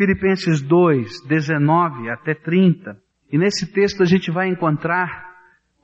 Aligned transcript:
Filipenses 0.00 0.62
2, 0.62 1.26
19 1.26 2.08
até 2.08 2.32
30. 2.32 2.96
E 3.30 3.36
nesse 3.36 3.70
texto 3.70 4.02
a 4.02 4.06
gente 4.06 4.30
vai 4.30 4.48
encontrar 4.48 5.28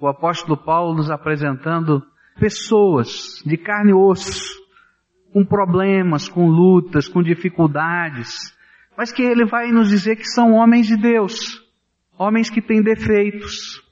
o 0.00 0.08
apóstolo 0.08 0.56
Paulo 0.56 0.96
nos 0.96 1.10
apresentando 1.10 2.02
pessoas 2.40 3.42
de 3.44 3.58
carne 3.58 3.90
e 3.90 3.94
osso, 3.94 4.54
com 5.34 5.44
problemas, 5.44 6.30
com 6.30 6.48
lutas, 6.48 7.08
com 7.08 7.22
dificuldades, 7.22 8.56
mas 8.96 9.12
que 9.12 9.22
ele 9.22 9.44
vai 9.44 9.70
nos 9.70 9.90
dizer 9.90 10.16
que 10.16 10.24
são 10.24 10.54
homens 10.54 10.86
de 10.86 10.96
Deus, 10.96 11.62
homens 12.18 12.48
que 12.48 12.62
têm 12.62 12.80
defeitos, 12.80 13.82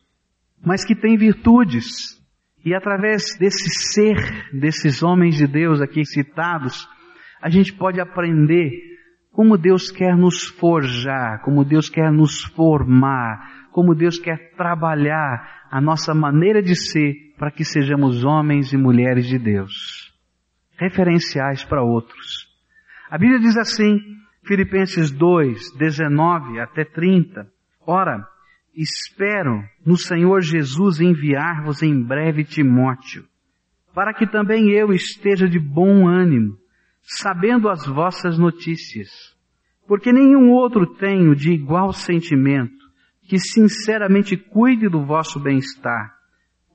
mas 0.65 0.87
que 0.87 0.95
têm 0.95 1.19
virtudes. 1.19 2.19
E 2.65 2.75
através 2.75 3.37
desse 3.39 3.69
ser, 3.93 4.49
desses 4.55 5.03
homens 5.03 5.37
de 5.37 5.47
Deus 5.47 5.83
aqui 5.83 6.03
citados, 6.03 6.89
a 7.43 7.51
gente 7.51 7.75
pode 7.75 8.01
aprender 8.01 8.94
como 9.35 9.59
Deus 9.59 9.91
quer 9.91 10.16
nos 10.16 10.45
forjar, 10.45 11.43
como 11.43 11.64
Deus 11.64 11.91
quer 11.91 12.12
nos 12.12 12.45
formar, 12.45 13.67
como 13.72 13.93
Deus 13.93 14.17
quer 14.17 14.54
trabalhar 14.57 15.67
a 15.68 15.81
nossa 15.81 16.14
maneira 16.14 16.63
de 16.63 16.76
ser 16.76 17.35
para 17.36 17.50
que 17.50 17.64
sejamos 17.64 18.25
homens 18.25 18.73
e 18.73 18.76
mulheres 18.76 19.26
de 19.26 19.36
Deus, 19.36 20.14
referenciais 20.79 21.64
para 21.64 21.82
outros. 21.82 22.49
A 23.11 23.18
Bíblia 23.18 23.40
diz 23.40 23.57
assim, 23.57 23.99
Filipenses 24.46 25.11
2, 25.11 25.76
19 25.79 26.61
até 26.61 26.85
30, 26.85 27.53
Ora, 27.85 28.25
espero 28.73 29.64
no 29.85 29.96
Senhor 29.96 30.40
Jesus 30.43 31.01
enviar-vos 31.01 31.82
em 31.82 32.01
breve 32.01 32.45
Timóteo, 32.45 33.25
para 33.92 34.14
que 34.14 34.28
também 34.28 34.70
eu 34.70 34.92
esteja 34.92 35.48
de 35.48 35.59
bom 35.59 36.06
ânimo, 36.06 36.56
sabendo 37.05 37.69
as 37.69 37.86
vossas 37.86 38.39
notícias, 38.39 39.11
porque 39.86 40.12
nenhum 40.12 40.50
outro 40.50 40.86
tenho 40.86 41.34
de 41.34 41.53
igual 41.53 41.92
sentimento, 41.92 42.84
que 43.28 43.39
sinceramente 43.39 44.37
cuide 44.37 44.89
do 44.89 45.05
vosso 45.05 45.39
bem-estar, 45.39 46.14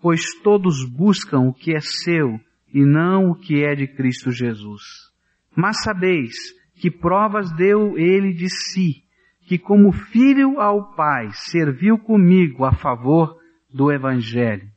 pois 0.01 0.21
todos 0.43 0.87
buscam 0.89 1.41
o 1.41 1.53
que 1.53 1.75
é 1.75 1.79
seu 1.79 2.39
e 2.73 2.85
não 2.85 3.31
o 3.31 3.35
que 3.35 3.63
é 3.63 3.75
de 3.75 3.87
Cristo 3.87 4.31
Jesus. 4.31 4.83
Mas 5.55 5.81
sabeis 5.83 6.35
que 6.75 6.89
provas 6.89 7.51
deu 7.55 7.97
ele 7.97 8.33
de 8.33 8.49
si, 8.49 9.03
que 9.45 9.57
como 9.57 9.91
filho 9.91 10.59
ao 10.59 10.93
Pai 10.95 11.29
serviu 11.33 11.97
comigo 11.97 12.63
a 12.63 12.71
favor 12.71 13.37
do 13.73 13.91
Evangelho. 13.91 14.69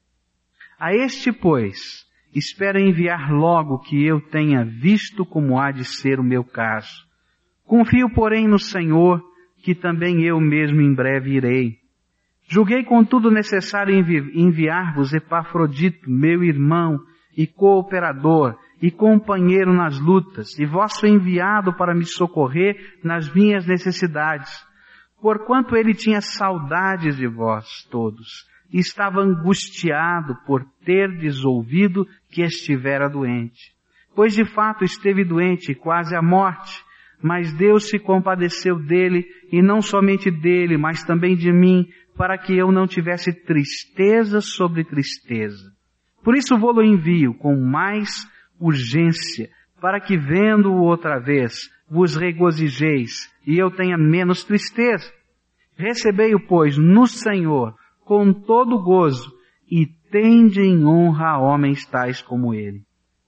A 0.79 0.95
este, 0.95 1.31
pois, 1.31 2.07
espero 2.35 2.79
enviar 2.79 3.33
logo 3.33 3.79
que 3.79 4.05
eu 4.05 4.21
tenha 4.21 4.65
visto 4.65 5.25
como 5.25 5.59
há 5.59 5.71
de 5.71 5.85
ser 5.85 6.19
o 6.19 6.25
meu 6.25 6.45
caso. 6.45 7.07
Confio, 7.65 8.11
porém, 8.11 8.49
no 8.49 8.59
Senhor, 8.59 9.23
que 9.63 9.75
também 9.75 10.23
eu 10.25 10.41
mesmo 10.41 10.81
em 10.81 10.95
breve 10.95 11.37
irei. 11.37 11.79
Julguei, 12.49 12.85
contudo, 12.85 13.31
necessário 13.31 13.95
enviar-vos 14.35 15.15
Epafrodito, 15.15 16.11
meu 16.11 16.43
irmão 16.43 16.99
e 17.37 17.47
cooperador 17.47 18.57
e 18.81 18.91
companheiro 18.91 19.73
nas 19.73 19.99
lutas, 19.99 20.59
e 20.59 20.67
vosso 20.67 21.07
enviado 21.07 21.73
para 21.73 21.95
me 21.95 22.05
socorrer 22.05 22.99
nas 23.03 23.33
minhas 23.33 23.65
necessidades, 23.65 24.51
porquanto 25.21 25.77
ele 25.77 25.95
tinha 25.95 26.21
saudades 26.21 27.17
de 27.17 27.29
vós 27.29 27.87
todos, 27.91 28.45
e 28.73 28.79
estava 28.79 29.21
angustiado 29.21 30.37
por 30.47 30.65
ter 30.85 31.11
ouvido 31.45 32.07
que 32.31 32.43
estivera 32.43 33.09
doente. 33.09 33.73
Pois 34.15 34.35
de 34.35 34.45
fato 34.45 34.85
esteve 34.85 35.25
doente, 35.25 35.75
quase 35.75 36.17
à 36.17 36.23
morte, 36.23 36.83
mas 37.23 37.53
Deus 37.53 37.89
se 37.89 37.99
compadeceu 37.99 38.79
dele, 38.79 39.25
e 39.51 39.63
não 39.63 39.81
somente 39.81 40.31
dele, 40.31 40.77
mas 40.77 41.05
também 41.05 41.37
de 41.37 41.53
mim, 41.53 41.87
para 42.17 42.37
que 42.37 42.57
eu 42.57 42.73
não 42.73 42.87
tivesse 42.87 43.33
tristeza 43.33 44.41
sobre 44.41 44.85
tristeza. 44.85 45.71
Por 46.23 46.37
isso 46.37 46.59
vou-lo 46.59 46.83
envio 46.83 47.35
com 47.35 47.57
mais 47.57 48.11
urgência, 48.59 49.51
para 49.81 50.01
que 50.01 50.17
vendo-o 50.17 50.83
outra 50.83 51.19
vez, 51.19 51.71
vos 51.91 52.17
regozijeis 52.17 53.31
e 53.47 53.59
eu 53.59 53.71
tenha 53.71 53.99
menos 53.99 54.45
tristeza. 54.45 55.13
Recebei-o, 55.77 56.41
pois, 56.47 56.79
no 56.79 57.07
Senhor, 57.07 57.75
com 58.13 58.31
todo 58.31 58.79
gozo, 58.79 59.33
e 59.67 59.87
tende 60.11 60.61
em 60.61 60.85
honra 60.85 61.29
a 61.29 61.39
homens 61.39 61.87
tais 61.87 62.21
como 62.21 62.53
ele. 62.53 62.83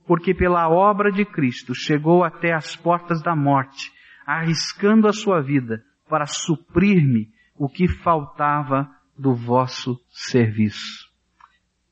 Porque 0.05 0.31
pela 0.31 0.69
obra 0.69 1.11
de 1.11 1.25
Cristo 1.25 1.73
chegou 1.73 2.23
até 2.23 2.53
as 2.53 2.75
portas 2.75 3.19
da 3.23 3.35
morte, 3.35 3.91
arriscando 4.27 5.07
a 5.07 5.11
sua 5.11 5.41
vida 5.41 5.81
para 6.07 6.27
suprir-me 6.27 7.29
o 7.55 7.67
que 7.67 7.87
faltava 7.87 8.87
do 9.17 9.33
vosso 9.33 9.99
serviço. 10.11 11.09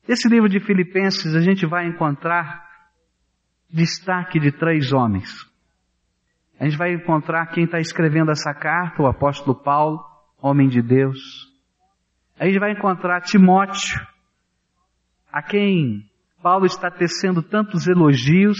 Nesse 0.06 0.28
livro 0.28 0.48
de 0.48 0.60
Filipenses 0.60 1.34
a 1.34 1.40
gente 1.40 1.66
vai 1.66 1.88
encontrar 1.88 2.64
destaque 3.68 4.38
de 4.38 4.52
três 4.52 4.92
homens. 4.92 5.34
A 6.60 6.64
gente 6.64 6.78
vai 6.78 6.94
encontrar 6.94 7.46
quem 7.46 7.64
está 7.64 7.80
escrevendo 7.80 8.30
essa 8.30 8.54
carta, 8.54 9.02
o 9.02 9.08
apóstolo 9.08 9.60
Paulo, 9.60 9.98
homem 10.40 10.68
de 10.68 10.80
Deus. 10.80 11.52
A 12.38 12.46
gente 12.46 12.58
vai 12.58 12.72
encontrar 12.72 13.20
Timóteo, 13.20 14.04
a 15.32 15.40
quem 15.40 16.08
Paulo 16.42 16.66
está 16.66 16.90
tecendo 16.90 17.42
tantos 17.42 17.86
elogios, 17.86 18.58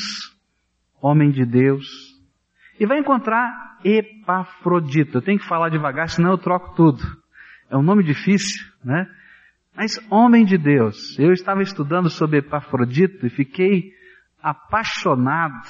homem 1.00 1.30
de 1.30 1.44
Deus. 1.44 1.86
E 2.78 2.86
vai 2.86 2.98
encontrar 2.98 3.78
Epafrodito. 3.84 5.18
Eu 5.18 5.22
tenho 5.22 5.38
que 5.38 5.46
falar 5.46 5.70
devagar, 5.70 6.08
senão 6.08 6.30
eu 6.30 6.38
troco 6.38 6.74
tudo. 6.74 7.02
É 7.68 7.76
um 7.76 7.82
nome 7.82 8.04
difícil, 8.04 8.64
né? 8.82 9.08
Mas 9.76 9.98
homem 10.08 10.44
de 10.44 10.56
Deus. 10.56 11.18
Eu 11.18 11.32
estava 11.32 11.60
estudando 11.60 12.08
sobre 12.08 12.38
Epafrodito 12.38 13.26
e 13.26 13.30
fiquei 13.30 13.92
apaixonado 14.40 15.66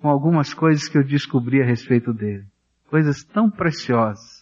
com 0.00 0.08
algumas 0.08 0.52
coisas 0.52 0.88
que 0.88 0.98
eu 0.98 1.04
descobri 1.04 1.62
a 1.62 1.66
respeito 1.66 2.12
dele. 2.12 2.44
Coisas 2.90 3.22
tão 3.22 3.48
preciosas 3.48 4.37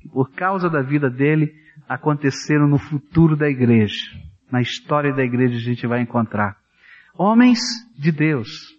que 0.00 0.08
por 0.08 0.30
causa 0.32 0.68
da 0.68 0.82
vida 0.82 1.10
dele 1.10 1.52
aconteceram 1.88 2.66
no 2.66 2.78
futuro 2.78 3.36
da 3.36 3.48
igreja. 3.48 4.10
Na 4.50 4.60
história 4.60 5.12
da 5.12 5.22
igreja 5.22 5.56
a 5.56 5.60
gente 5.60 5.86
vai 5.86 6.00
encontrar. 6.00 6.56
Homens 7.16 7.60
de 7.98 8.10
Deus. 8.10 8.74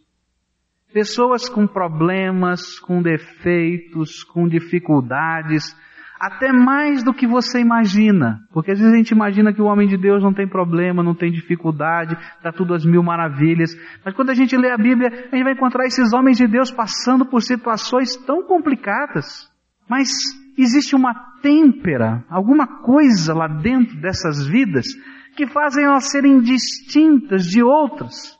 Pessoas 0.93 1.47
com 1.47 1.65
problemas, 1.65 2.79
com 2.79 3.01
defeitos, 3.01 4.23
com 4.23 4.47
dificuldades, 4.47 5.75
até 6.19 6.51
mais 6.51 7.03
do 7.03 7.13
que 7.13 7.25
você 7.25 7.59
imagina. 7.59 8.39
Porque 8.51 8.71
às 8.71 8.79
vezes 8.79 8.93
a 8.93 8.97
gente 8.97 9.11
imagina 9.11 9.53
que 9.53 9.61
o 9.61 9.65
homem 9.65 9.87
de 9.87 9.97
Deus 9.97 10.21
não 10.21 10.33
tem 10.33 10.47
problema, 10.47 11.01
não 11.01 11.15
tem 11.15 11.31
dificuldade, 11.31 12.17
está 12.35 12.51
tudo 12.51 12.73
às 12.73 12.85
mil 12.85 13.01
maravilhas. 13.01 13.71
Mas 14.03 14.13
quando 14.13 14.29
a 14.29 14.33
gente 14.33 14.57
lê 14.57 14.69
a 14.69 14.77
Bíblia, 14.77 15.09
a 15.31 15.35
gente 15.35 15.43
vai 15.43 15.53
encontrar 15.53 15.85
esses 15.85 16.13
homens 16.13 16.37
de 16.37 16.47
Deus 16.47 16.69
passando 16.69 17.25
por 17.25 17.41
situações 17.41 18.15
tão 18.17 18.43
complicadas. 18.43 19.49
Mas 19.89 20.09
existe 20.57 20.95
uma 20.95 21.13
têmpera, 21.41 22.23
alguma 22.29 22.67
coisa 22.81 23.33
lá 23.33 23.47
dentro 23.47 23.99
dessas 23.99 24.45
vidas 24.45 24.87
que 25.35 25.47
fazem 25.47 25.85
elas 25.85 26.09
serem 26.11 26.41
distintas 26.41 27.45
de 27.45 27.63
outras, 27.63 28.37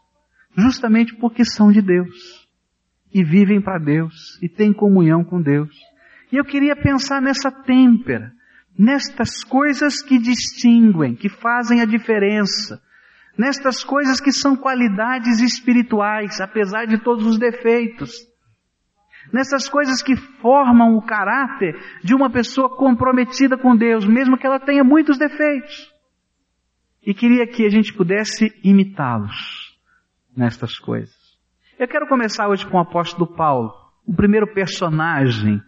justamente 0.55 1.16
porque 1.16 1.45
são 1.45 1.72
de 1.72 1.81
Deus 1.81 2.41
e 3.13 3.23
vivem 3.23 3.61
para 3.61 3.77
Deus 3.77 4.38
e 4.41 4.49
têm 4.49 4.73
comunhão 4.73 5.23
com 5.23 5.41
Deus. 5.41 5.75
E 6.31 6.38
eu 6.38 6.45
queria 6.45 6.75
pensar 6.75 7.22
nessa 7.22 7.51
têmpera, 7.51 8.31
nestas 8.78 9.43
coisas 9.43 10.01
que 10.01 10.17
distinguem, 10.17 11.16
que 11.16 11.29
fazem 11.29 11.81
a 11.81 11.85
diferença, 11.85 12.81
nestas 13.38 13.83
coisas 13.83 14.19
que 14.19 14.31
são 14.31 14.55
qualidades 14.55 15.39
espirituais, 15.39 16.39
apesar 16.39 16.85
de 16.85 16.97
todos 16.97 17.25
os 17.25 17.38
defeitos, 17.38 18.11
nessas 19.32 19.68
coisas 19.68 20.02
que 20.02 20.16
formam 20.16 20.96
o 20.96 21.02
caráter 21.02 21.76
de 22.04 22.16
uma 22.16 22.30
pessoa 22.30 22.70
comprometida 22.76 23.58
com 23.58 23.76
Deus, 23.76 24.06
mesmo 24.06 24.38
que 24.38 24.47
ela 24.47 24.59
tenha 24.59 24.84
muitos 24.84 25.18
defeitos. 25.18 25.91
E 27.06 27.14
queria 27.14 27.47
que 27.47 27.66
a 27.66 27.70
gente 27.70 27.94
pudesse 27.94 28.53
imitá-los 28.64 29.78
nestas 30.35 30.78
coisas. 30.78 31.16
Eu 31.79 31.88
quero 31.88 32.08
começar 32.08 32.47
hoje 32.47 32.66
com 32.66 32.78
o 32.78 32.82
apóstolo 32.82 33.28
Paulo, 33.35 33.73
o 34.06 34.14
primeiro 34.14 34.53
personagem 34.53 35.62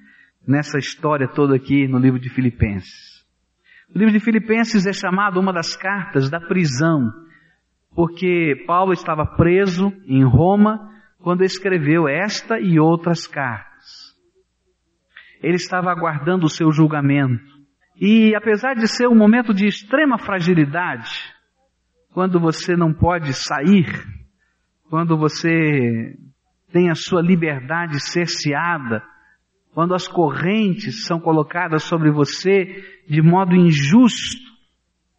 nessa 0.48 0.78
história 0.78 1.28
toda 1.28 1.56
aqui 1.56 1.88
no 1.88 1.98
livro 1.98 2.20
de 2.20 2.30
Filipenses. 2.30 3.24
O 3.94 3.98
livro 3.98 4.14
de 4.14 4.20
Filipenses 4.20 4.86
é 4.86 4.94
chamado 4.94 5.40
uma 5.40 5.54
das 5.54 5.76
cartas 5.76 6.30
da 6.30 6.40
prisão, 6.40 7.12
porque 7.96 8.64
Paulo 8.68 8.94
estava 8.94 9.26
preso 9.26 9.92
em 10.08 10.24
Roma 10.24 10.93
quando 11.24 11.42
escreveu 11.42 12.06
esta 12.06 12.60
e 12.60 12.78
outras 12.78 13.26
cartas. 13.26 14.14
Ele 15.42 15.56
estava 15.56 15.90
aguardando 15.90 16.46
o 16.46 16.50
seu 16.50 16.70
julgamento. 16.70 17.42
E 17.96 18.36
apesar 18.36 18.74
de 18.74 18.86
ser 18.88 19.08
um 19.08 19.16
momento 19.16 19.54
de 19.54 19.66
extrema 19.66 20.20
fragilidade, 20.20 21.34
quando 22.14 22.42
você 22.42 22.76
não 22.76 22.94
pode 22.94 23.34
sair, 23.34 23.86
quando 24.90 25.18
você 25.18 26.14
tem 26.74 26.90
a 26.90 26.96
sua 26.96 27.22
liberdade 27.22 28.02
cerceada, 28.02 29.02
quando 29.74 29.96
as 29.96 30.08
correntes 30.08 31.06
são 31.06 31.22
colocadas 31.22 31.84
sobre 31.84 32.12
você 32.12 32.66
de 33.08 33.22
modo 33.22 33.56
injusto. 33.56 34.44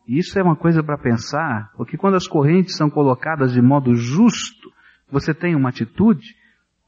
Isso 0.06 0.38
é 0.38 0.42
uma 0.42 0.54
coisa 0.54 0.82
para 0.82 0.98
pensar, 0.98 1.72
porque 1.78 1.96
quando 1.96 2.16
as 2.16 2.28
correntes 2.28 2.76
são 2.76 2.90
colocadas 2.90 3.54
de 3.54 3.62
modo 3.62 3.94
justo, 3.94 4.73
você 5.10 5.34
tem 5.34 5.54
uma 5.54 5.68
atitude, 5.68 6.34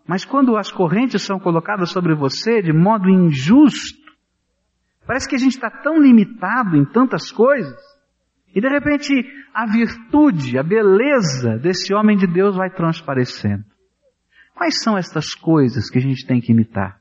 mas 0.07 0.25
quando 0.25 0.57
as 0.57 0.71
correntes 0.71 1.23
são 1.23 1.39
colocadas 1.39 1.91
sobre 1.91 2.15
você 2.15 2.63
de 2.63 2.73
modo 2.73 3.09
injusto, 3.09 4.13
parece 5.07 5.29
que 5.29 5.35
a 5.35 5.39
gente 5.39 5.55
está 5.55 5.71
tão 5.71 6.01
limitado 6.01 6.77
em 6.77 6.85
tantas 6.85 7.31
coisas, 7.31 7.79
e 8.55 8.61
de 8.61 8.69
repente 8.69 9.13
a 9.53 9.67
virtude, 9.67 10.59
a 10.59 10.63
beleza 10.63 11.59
desse 11.59 11.93
homem 11.95 12.17
de 12.17 12.27
Deus 12.27 12.57
vai 12.57 12.71
transparecendo. 12.71 13.65
Quais 14.55 14.83
são 14.83 14.97
estas 14.97 15.35
coisas 15.35 15.91
que 15.91 15.99
a 15.99 16.01
gente 16.01 16.27
tem 16.27 16.41
que 16.41 16.53
imitar? 16.53 16.99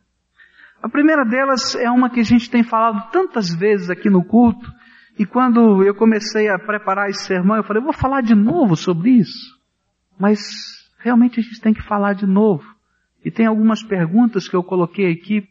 A 0.81 0.89
primeira 0.89 1.23
delas 1.23 1.75
é 1.75 1.89
uma 1.89 2.09
que 2.09 2.19
a 2.19 2.23
gente 2.23 2.49
tem 2.49 2.63
falado 2.63 3.09
tantas 3.11 3.53
vezes 3.53 3.89
aqui 3.89 4.09
no 4.09 4.23
culto, 4.23 4.71
e 5.17 5.25
quando 5.25 5.81
eu 5.83 5.95
comecei 5.95 6.49
a 6.49 6.59
preparar 6.59 7.09
esse 7.09 7.25
sermão, 7.25 7.55
eu 7.55 7.63
falei, 7.63 7.81
eu 7.81 7.85
vou 7.85 7.93
falar 7.93 8.21
de 8.21 8.35
novo 8.35 8.75
sobre 8.75 9.11
isso. 9.11 9.55
Mas 10.19 10.84
realmente 11.05 11.39
a 11.39 11.43
gente 11.43 11.61
tem 11.61 11.73
que 11.73 11.83
falar 11.83 12.13
de 12.13 12.25
novo. 12.25 12.65
E 13.23 13.29
tem 13.29 13.45
algumas 13.45 13.83
perguntas 13.83 14.47
que 14.47 14.55
eu 14.55 14.63
coloquei 14.63 15.11
aqui 15.11 15.47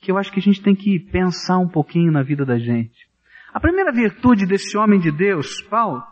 que 0.00 0.10
eu 0.10 0.18
acho 0.18 0.30
que 0.30 0.38
a 0.38 0.42
gente 0.42 0.62
tem 0.62 0.74
que 0.74 0.98
pensar 0.98 1.58
um 1.58 1.68
pouquinho 1.68 2.12
na 2.12 2.22
vida 2.22 2.44
da 2.44 2.58
gente. 2.58 3.08
A 3.52 3.58
primeira 3.58 3.90
virtude 3.90 4.46
desse 4.46 4.76
homem 4.76 5.00
de 5.00 5.10
Deus, 5.10 5.62
Paulo, 5.62 6.02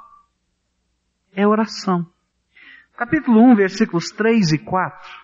é 1.34 1.46
oração. 1.46 2.06
Capítulo 2.96 3.40
1, 3.52 3.54
versículos 3.54 4.10
3 4.10 4.52
e 4.52 4.58
4 4.58 5.22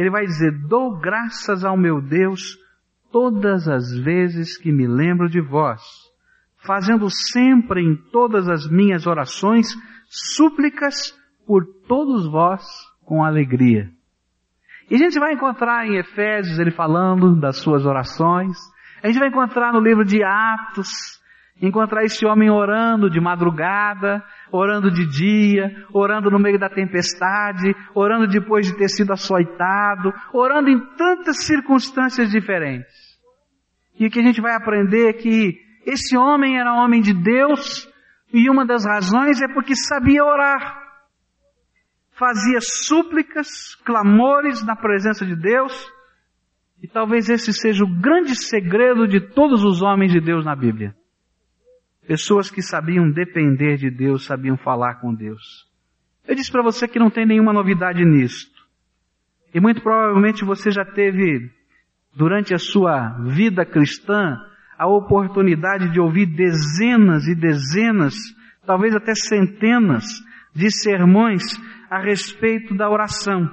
ele 0.00 0.10
vai 0.10 0.24
dizer: 0.24 0.52
Dou 0.68 0.96
graças 0.96 1.64
ao 1.64 1.76
meu 1.76 2.00
Deus 2.00 2.56
todas 3.10 3.66
as 3.66 3.92
vezes 3.98 4.56
que 4.56 4.70
me 4.70 4.86
lembro 4.86 5.28
de 5.28 5.40
vós, 5.40 5.82
fazendo 6.64 7.08
sempre 7.10 7.82
em 7.82 7.96
todas 8.12 8.48
as 8.48 8.70
minhas 8.70 9.08
orações 9.08 9.66
súplicas 10.08 11.17
por 11.48 11.64
todos 11.88 12.30
vós 12.30 12.62
com 13.04 13.24
alegria. 13.24 13.88
E 14.90 14.94
a 14.94 14.98
gente 14.98 15.18
vai 15.18 15.32
encontrar 15.32 15.86
em 15.86 15.96
Efésios 15.96 16.58
ele 16.58 16.70
falando 16.70 17.34
das 17.34 17.56
suas 17.56 17.86
orações. 17.86 18.56
A 19.02 19.06
gente 19.06 19.18
vai 19.18 19.28
encontrar 19.28 19.72
no 19.72 19.80
livro 19.80 20.04
de 20.04 20.22
Atos 20.22 21.18
Encontrar 21.60 22.04
esse 22.04 22.24
homem 22.24 22.48
orando 22.48 23.10
de 23.10 23.20
madrugada, 23.20 24.24
orando 24.52 24.92
de 24.92 25.04
dia, 25.04 25.84
orando 25.92 26.30
no 26.30 26.38
meio 26.38 26.56
da 26.56 26.68
tempestade, 26.68 27.74
orando 27.92 28.28
depois 28.28 28.66
de 28.66 28.76
ter 28.76 28.88
sido 28.88 29.12
açoitado, 29.12 30.12
orando 30.32 30.70
em 30.70 30.78
tantas 30.96 31.44
circunstâncias 31.44 32.30
diferentes. 32.30 33.18
E 33.98 34.06
o 34.06 34.10
que 34.10 34.20
a 34.20 34.22
gente 34.22 34.40
vai 34.40 34.54
aprender 34.54 35.08
é 35.08 35.12
que 35.12 35.58
esse 35.84 36.16
homem 36.16 36.60
era 36.60 36.74
homem 36.74 37.00
de 37.00 37.12
Deus, 37.12 37.88
e 38.32 38.48
uma 38.48 38.64
das 38.64 38.86
razões 38.86 39.42
é 39.42 39.48
porque 39.48 39.74
sabia 39.74 40.24
orar. 40.24 40.87
Fazia 42.18 42.58
súplicas, 42.60 43.76
clamores 43.84 44.64
na 44.66 44.74
presença 44.74 45.24
de 45.24 45.36
Deus, 45.36 45.72
e 46.82 46.88
talvez 46.88 47.28
esse 47.28 47.52
seja 47.52 47.84
o 47.84 48.00
grande 48.00 48.34
segredo 48.34 49.06
de 49.06 49.20
todos 49.20 49.62
os 49.62 49.82
homens 49.82 50.12
de 50.12 50.20
Deus 50.20 50.44
na 50.44 50.56
Bíblia. 50.56 50.94
Pessoas 52.08 52.50
que 52.50 52.60
sabiam 52.60 53.08
depender 53.08 53.76
de 53.76 53.88
Deus, 53.88 54.24
sabiam 54.24 54.56
falar 54.56 54.96
com 54.96 55.14
Deus. 55.14 55.68
Eu 56.26 56.34
disse 56.34 56.50
para 56.50 56.62
você 56.62 56.88
que 56.88 56.98
não 56.98 57.08
tem 57.08 57.24
nenhuma 57.24 57.52
novidade 57.52 58.04
nisto. 58.04 58.58
E 59.54 59.60
muito 59.60 59.80
provavelmente 59.80 60.44
você 60.44 60.72
já 60.72 60.84
teve, 60.84 61.50
durante 62.16 62.52
a 62.52 62.58
sua 62.58 63.10
vida 63.28 63.64
cristã, 63.64 64.36
a 64.76 64.88
oportunidade 64.88 65.90
de 65.90 66.00
ouvir 66.00 66.26
dezenas 66.26 67.28
e 67.28 67.34
dezenas, 67.34 68.14
talvez 68.66 68.94
até 68.94 69.14
centenas, 69.14 70.04
de 70.54 70.70
sermões 70.70 71.42
a 71.90 72.00
respeito 72.00 72.74
da 72.74 72.88
oração. 72.88 73.48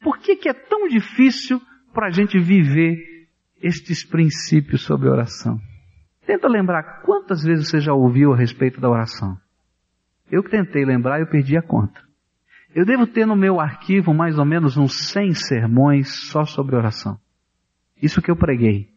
Por 0.00 0.18
que, 0.18 0.36
que 0.36 0.48
é 0.48 0.54
tão 0.54 0.88
difícil 0.88 1.60
para 1.92 2.06
a 2.06 2.10
gente 2.10 2.38
viver 2.38 3.26
estes 3.62 4.04
princípios 4.04 4.82
sobre 4.82 5.08
oração? 5.08 5.60
Tenta 6.26 6.48
lembrar 6.48 7.02
quantas 7.02 7.42
vezes 7.42 7.68
você 7.68 7.80
já 7.80 7.92
ouviu 7.92 8.32
a 8.32 8.36
respeito 8.36 8.80
da 8.80 8.88
oração. 8.88 9.36
Eu 10.30 10.42
que 10.42 10.50
tentei 10.50 10.84
lembrar, 10.84 11.20
eu 11.20 11.26
perdi 11.26 11.56
a 11.56 11.62
conta. 11.62 12.00
Eu 12.74 12.86
devo 12.86 13.06
ter 13.06 13.26
no 13.26 13.34
meu 13.34 13.60
arquivo 13.60 14.14
mais 14.14 14.38
ou 14.38 14.44
menos 14.44 14.76
uns 14.76 15.08
100 15.10 15.34
sermões 15.34 16.30
só 16.30 16.44
sobre 16.44 16.76
oração. 16.76 17.18
Isso 18.00 18.22
que 18.22 18.30
eu 18.30 18.36
preguei. 18.36 18.88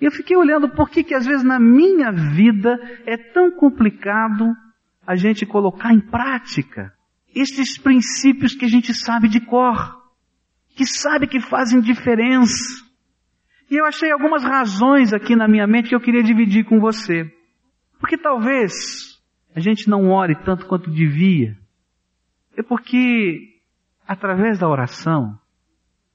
E 0.00 0.04
eu 0.04 0.12
fiquei 0.12 0.36
olhando 0.36 0.68
por 0.68 0.88
que 0.88 1.02
que 1.02 1.14
às 1.14 1.26
vezes 1.26 1.42
na 1.42 1.58
minha 1.58 2.12
vida 2.12 2.78
é 3.04 3.16
tão 3.16 3.50
complicado 3.50 4.54
a 5.04 5.16
gente 5.16 5.44
colocar 5.44 5.92
em 5.92 6.00
prática 6.00 6.92
estes 7.40 7.78
princípios 7.78 8.54
que 8.54 8.64
a 8.64 8.68
gente 8.68 8.94
sabe 8.94 9.28
de 9.28 9.40
cor, 9.40 9.96
que 10.76 10.86
sabe 10.86 11.26
que 11.26 11.40
fazem 11.40 11.80
diferença. 11.80 12.84
E 13.70 13.76
eu 13.76 13.84
achei 13.84 14.10
algumas 14.10 14.42
razões 14.42 15.12
aqui 15.12 15.36
na 15.36 15.46
minha 15.46 15.66
mente 15.66 15.88
que 15.88 15.94
eu 15.94 16.00
queria 16.00 16.22
dividir 16.22 16.64
com 16.64 16.80
você. 16.80 17.30
Porque 18.00 18.16
talvez 18.16 19.18
a 19.54 19.60
gente 19.60 19.88
não 19.88 20.10
ore 20.10 20.34
tanto 20.44 20.66
quanto 20.66 20.90
devia. 20.90 21.56
É 22.56 22.62
porque, 22.62 23.60
através 24.06 24.58
da 24.58 24.68
oração, 24.68 25.38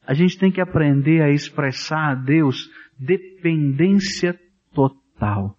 a 0.06 0.14
gente 0.14 0.38
tem 0.38 0.52
que 0.52 0.62
aprender 0.62 1.22
a 1.22 1.30
expressar 1.30 2.12
a 2.12 2.16
Deus 2.16 2.70
dependência 2.98 4.40
total. 4.74 5.58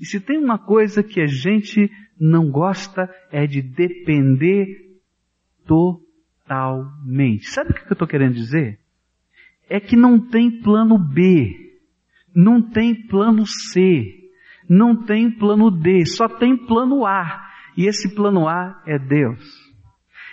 E 0.00 0.04
se 0.04 0.20
tem 0.20 0.38
uma 0.38 0.58
coisa 0.58 1.02
que 1.02 1.20
a 1.20 1.26
gente 1.26 1.90
não 2.18 2.50
gosta 2.50 3.08
é 3.30 3.46
de 3.46 3.62
depender 3.62 4.98
totalmente. 5.66 7.48
Sabe 7.50 7.70
o 7.70 7.74
que 7.74 7.80
eu 7.80 7.92
estou 7.92 8.08
querendo 8.08 8.34
dizer? 8.34 8.78
é 9.68 9.80
que 9.80 9.96
não 9.96 10.18
tem 10.18 10.50
plano 10.62 10.98
B, 10.98 11.54
não 12.34 12.62
tem 12.62 12.94
plano 12.94 13.44
C, 13.46 14.30
não 14.68 15.04
tem 15.04 15.30
plano 15.30 15.70
D, 15.70 16.06
só 16.06 16.28
tem 16.28 16.56
plano 16.56 17.04
A. 17.04 17.44
E 17.76 17.86
esse 17.86 18.14
plano 18.14 18.48
A 18.48 18.82
é 18.86 18.98
Deus. 18.98 19.40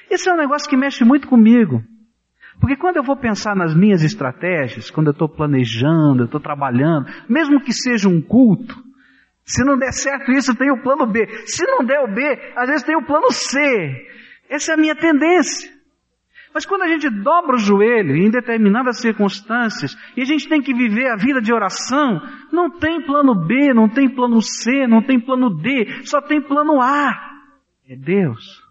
Esse 0.10 0.30
é 0.30 0.33
um 0.33 0.38
negócio 0.38 0.69
que 0.69 0.77
mexe 0.77 1.04
muito 1.04 1.27
comigo. 1.27 1.83
Porque 2.60 2.75
quando 2.75 2.98
eu 2.98 3.04
vou 3.04 3.18
pensar 3.18 3.56
nas 3.56 3.75
minhas 3.75 4.04
estratégias, 4.04 4.89
quando 4.89 5.07
eu 5.07 5.12
estou 5.12 5.27
planejando, 5.27 6.21
eu 6.21 6.25
estou 6.25 6.39
trabalhando, 6.39 7.07
mesmo 7.27 7.60
que 7.60 7.74
seja 7.74 8.07
um 8.07 8.21
culto, 8.21 8.82
se 9.46 9.64
não 9.64 9.78
der 9.78 9.92
certo 9.92 10.32
isso, 10.32 10.56
tem 10.56 10.72
o 10.72 10.82
plano 10.82 11.06
B. 11.06 11.28
Se 11.46 11.66
não 11.66 11.84
der 11.84 12.00
o 12.02 12.08
B, 12.08 12.54
às 12.56 12.70
vezes 12.70 12.84
tem 12.84 12.96
o 12.96 13.06
plano 13.06 13.32
C. 13.32 13.60
Essa 14.50 14.72
é 14.72 14.76
a 14.76 14.78
minha 14.78 14.96
tendência. 14.96 15.72
Mas 16.54 16.66
quando 16.66 16.84
a 16.84 16.88
gente 16.88 17.10
dobra 17.10 17.56
o 17.56 17.60
joelho 17.60 18.16
em 18.16 18.30
determinadas 18.30 19.02
circunstâncias 19.02 19.98
e 20.16 20.22
a 20.22 20.26
gente 20.26 20.48
tem 20.48 20.62
que 20.62 20.74
viver 20.74 21.08
a 21.08 21.16
vida 21.16 21.42
de 21.42 21.52
oração, 21.52 22.22
não 22.52 22.70
tem 22.70 23.02
plano 23.02 23.34
B, 23.34 23.74
não 23.74 23.90
tem 23.90 24.08
plano 24.08 24.40
C, 24.40 24.86
não 24.86 25.02
tem 25.02 25.20
plano 25.20 25.50
D, 25.50 26.04
só 26.04 26.22
tem 26.22 26.40
plano 26.40 26.80
A. 26.80 27.12
É 27.90 27.96
Deus, 27.96 28.62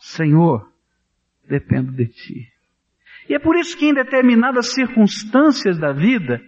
Senhor, 0.00 0.70
dependo 1.48 1.90
de 1.90 2.06
Ti. 2.06 2.48
E 3.28 3.34
é 3.34 3.38
por 3.38 3.56
isso 3.56 3.76
que 3.76 3.86
em 3.86 3.94
determinadas 3.94 4.72
circunstâncias 4.72 5.76
da 5.76 5.92
vida, 5.92 6.40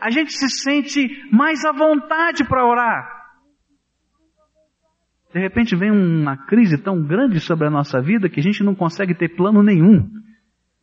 a 0.00 0.10
gente 0.10 0.32
se 0.32 0.48
sente 0.48 1.08
mais 1.30 1.64
à 1.64 1.70
vontade 1.70 2.44
para 2.44 2.66
orar. 2.66 3.21
De 5.32 5.40
repente 5.40 5.74
vem 5.74 5.90
uma 5.90 6.36
crise 6.36 6.76
tão 6.76 7.02
grande 7.02 7.40
sobre 7.40 7.66
a 7.66 7.70
nossa 7.70 8.00
vida 8.00 8.28
que 8.28 8.40
a 8.40 8.42
gente 8.42 8.62
não 8.62 8.74
consegue 8.74 9.14
ter 9.14 9.34
plano 9.34 9.62
nenhum. 9.62 10.10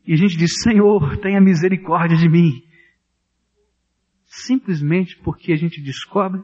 E 0.06 0.14
a 0.14 0.16
gente 0.16 0.36
diz, 0.36 0.52
Senhor, 0.64 1.18
tenha 1.18 1.40
misericórdia 1.40 2.18
de 2.18 2.28
mim. 2.28 2.64
Simplesmente 4.26 5.18
porque 5.24 5.52
a 5.52 5.56
gente 5.56 5.82
descobre 5.82 6.42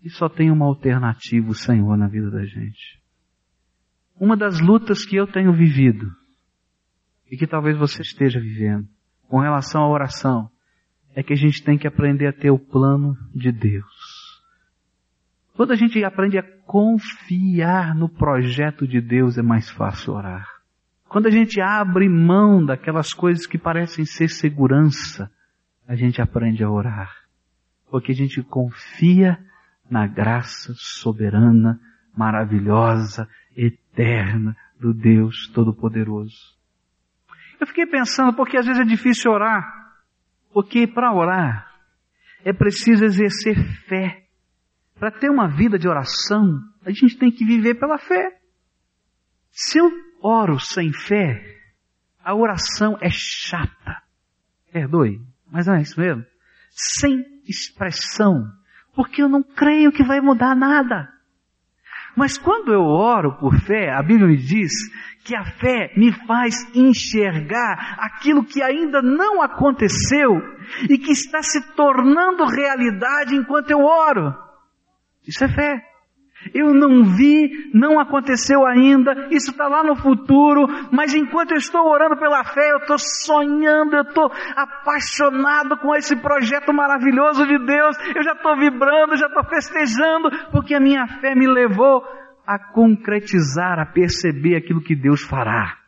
que 0.00 0.08
só 0.08 0.28
tem 0.28 0.50
uma 0.50 0.66
alternativa, 0.66 1.48
o 1.48 1.54
Senhor, 1.54 1.96
na 1.96 2.08
vida 2.08 2.30
da 2.30 2.44
gente. 2.44 3.00
Uma 4.18 4.36
das 4.36 4.60
lutas 4.60 5.04
que 5.04 5.16
eu 5.16 5.26
tenho 5.26 5.52
vivido, 5.52 6.10
e 7.30 7.36
que 7.36 7.46
talvez 7.46 7.78
você 7.78 8.02
esteja 8.02 8.40
vivendo, 8.40 8.86
com 9.28 9.40
relação 9.40 9.82
à 9.82 9.88
oração, 9.88 10.50
é 11.14 11.22
que 11.22 11.32
a 11.32 11.36
gente 11.36 11.62
tem 11.62 11.78
que 11.78 11.86
aprender 11.86 12.26
a 12.26 12.32
ter 12.32 12.50
o 12.50 12.58
plano 12.58 13.16
de 13.34 13.50
Deus. 13.50 13.91
Quando 15.54 15.72
a 15.72 15.76
gente 15.76 16.02
aprende 16.02 16.38
a 16.38 16.42
confiar 16.66 17.94
no 17.94 18.08
projeto 18.08 18.86
de 18.86 19.00
Deus, 19.00 19.36
é 19.36 19.42
mais 19.42 19.70
fácil 19.70 20.14
orar. 20.14 20.48
Quando 21.08 21.26
a 21.26 21.30
gente 21.30 21.60
abre 21.60 22.08
mão 22.08 22.64
daquelas 22.64 23.12
coisas 23.12 23.46
que 23.46 23.58
parecem 23.58 24.04
ser 24.06 24.28
segurança, 24.28 25.30
a 25.86 25.94
gente 25.94 26.22
aprende 26.22 26.64
a 26.64 26.70
orar. 26.70 27.12
Porque 27.90 28.12
a 28.12 28.14
gente 28.14 28.42
confia 28.42 29.38
na 29.90 30.06
graça 30.06 30.72
soberana, 30.74 31.78
maravilhosa, 32.16 33.28
eterna 33.54 34.56
do 34.80 34.94
Deus 34.94 35.48
Todo-Poderoso. 35.48 36.56
Eu 37.60 37.66
fiquei 37.66 37.86
pensando, 37.86 38.34
porque 38.34 38.56
às 38.56 38.64
vezes 38.64 38.80
é 38.80 38.84
difícil 38.84 39.30
orar. 39.30 39.62
Porque 40.52 40.86
para 40.86 41.12
orar 41.12 41.70
é 42.44 42.52
preciso 42.52 43.04
exercer 43.04 43.56
fé. 43.86 44.24
Para 45.02 45.10
ter 45.10 45.28
uma 45.28 45.48
vida 45.48 45.76
de 45.76 45.88
oração, 45.88 46.60
a 46.86 46.90
gente 46.92 47.18
tem 47.18 47.28
que 47.28 47.44
viver 47.44 47.74
pela 47.74 47.98
fé. 47.98 48.38
Se 49.50 49.76
eu 49.80 49.90
oro 50.22 50.60
sem 50.60 50.92
fé, 50.92 51.44
a 52.22 52.32
oração 52.36 52.96
é 53.00 53.08
chata. 53.10 54.00
Perdoe, 54.72 55.20
mas 55.50 55.66
não 55.66 55.74
é 55.74 55.82
isso 55.82 55.98
mesmo. 55.98 56.24
Sem 56.70 57.20
expressão, 57.48 58.44
porque 58.94 59.20
eu 59.20 59.28
não 59.28 59.42
creio 59.42 59.90
que 59.90 60.04
vai 60.04 60.20
mudar 60.20 60.54
nada. 60.54 61.12
Mas 62.16 62.38
quando 62.38 62.72
eu 62.72 62.82
oro 62.82 63.36
por 63.38 63.58
fé, 63.58 63.90
a 63.90 64.04
Bíblia 64.04 64.28
me 64.28 64.36
diz 64.36 64.70
que 65.24 65.34
a 65.34 65.44
fé 65.44 65.92
me 65.96 66.12
faz 66.28 66.54
enxergar 66.76 67.96
aquilo 67.98 68.44
que 68.44 68.62
ainda 68.62 69.02
não 69.02 69.42
aconteceu 69.42 70.40
e 70.88 70.96
que 70.96 71.10
está 71.10 71.42
se 71.42 71.74
tornando 71.74 72.46
realidade 72.46 73.34
enquanto 73.34 73.68
eu 73.72 73.80
oro. 73.80 74.51
Isso 75.26 75.44
é 75.44 75.48
fé. 75.48 75.92
Eu 76.52 76.74
não 76.74 77.04
vi, 77.04 77.70
não 77.72 78.00
aconteceu 78.00 78.66
ainda, 78.66 79.28
isso 79.30 79.52
está 79.52 79.68
lá 79.68 79.84
no 79.84 79.94
futuro, 79.94 80.66
mas 80.90 81.14
enquanto 81.14 81.52
eu 81.52 81.56
estou 81.56 81.88
orando 81.88 82.16
pela 82.16 82.42
fé, 82.42 82.72
eu 82.72 82.78
estou 82.78 82.98
sonhando, 82.98 83.94
eu 83.94 84.02
estou 84.02 84.28
apaixonado 84.56 85.76
com 85.76 85.94
esse 85.94 86.16
projeto 86.16 86.72
maravilhoso 86.72 87.46
de 87.46 87.58
Deus, 87.58 87.96
eu 88.16 88.24
já 88.24 88.32
estou 88.32 88.56
vibrando, 88.56 89.16
já 89.16 89.26
estou 89.26 89.44
festejando, 89.44 90.30
porque 90.50 90.74
a 90.74 90.80
minha 90.80 91.06
fé 91.20 91.34
me 91.36 91.46
levou 91.46 92.02
a 92.44 92.58
concretizar, 92.58 93.78
a 93.78 93.86
perceber 93.86 94.56
aquilo 94.56 94.82
que 94.82 94.96
Deus 94.96 95.22
fará. 95.22 95.78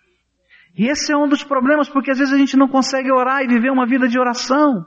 E 0.76 0.88
esse 0.88 1.12
é 1.12 1.16
um 1.16 1.28
dos 1.28 1.42
problemas, 1.42 1.88
porque 1.88 2.10
às 2.10 2.18
vezes 2.18 2.32
a 2.32 2.38
gente 2.38 2.56
não 2.56 2.68
consegue 2.68 3.10
orar 3.10 3.42
e 3.42 3.48
viver 3.48 3.70
uma 3.70 3.86
vida 3.86 4.08
de 4.08 4.18
oração. 4.18 4.84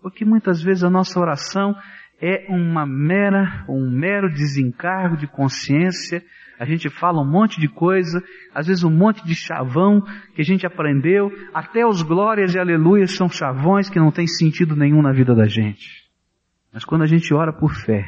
Porque 0.00 0.24
muitas 0.24 0.60
vezes 0.60 0.82
a 0.82 0.90
nossa 0.90 1.18
oração 1.18 1.74
é 2.22 2.46
uma 2.48 2.86
mera, 2.86 3.64
um 3.68 3.90
mero 3.90 4.32
desencargo 4.32 5.16
de 5.16 5.26
consciência. 5.26 6.22
A 6.56 6.64
gente 6.64 6.88
fala 6.88 7.20
um 7.20 7.28
monte 7.28 7.60
de 7.60 7.68
coisa, 7.68 8.22
às 8.54 8.68
vezes 8.68 8.84
um 8.84 8.90
monte 8.90 9.26
de 9.26 9.34
chavão 9.34 10.00
que 10.32 10.40
a 10.40 10.44
gente 10.44 10.64
aprendeu, 10.64 11.32
até 11.52 11.84
os 11.84 12.00
glórias 12.02 12.54
e 12.54 12.60
aleluias 12.60 13.16
são 13.16 13.28
chavões 13.28 13.90
que 13.90 13.98
não 13.98 14.12
tem 14.12 14.28
sentido 14.28 14.76
nenhum 14.76 15.02
na 15.02 15.10
vida 15.10 15.34
da 15.34 15.46
gente. 15.46 16.08
Mas 16.72 16.84
quando 16.84 17.02
a 17.02 17.06
gente 17.06 17.34
ora 17.34 17.52
por 17.52 17.74
fé 17.74 18.06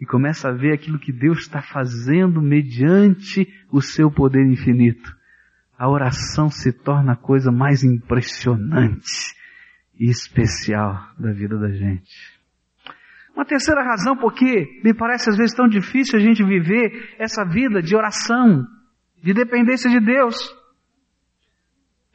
e 0.00 0.06
começa 0.06 0.48
a 0.48 0.52
ver 0.52 0.72
aquilo 0.72 1.00
que 1.00 1.12
Deus 1.12 1.40
está 1.40 1.60
fazendo 1.60 2.40
mediante 2.40 3.52
o 3.72 3.82
seu 3.82 4.12
poder 4.12 4.46
infinito, 4.46 5.12
a 5.76 5.90
oração 5.90 6.48
se 6.48 6.72
torna 6.72 7.14
a 7.14 7.16
coisa 7.16 7.50
mais 7.50 7.82
impressionante 7.82 9.34
e 9.98 10.08
especial 10.08 11.04
da 11.18 11.32
vida 11.32 11.58
da 11.58 11.72
gente. 11.72 12.35
Uma 13.36 13.44
terceira 13.44 13.84
razão 13.84 14.16
porque 14.16 14.80
me 14.82 14.94
parece 14.94 15.28
às 15.28 15.36
vezes 15.36 15.54
tão 15.54 15.68
difícil 15.68 16.18
a 16.18 16.22
gente 16.22 16.42
viver 16.42 17.14
essa 17.18 17.44
vida 17.44 17.82
de 17.82 17.94
oração, 17.94 18.66
de 19.22 19.34
dependência 19.34 19.90
de 19.90 20.00
Deus. 20.00 20.34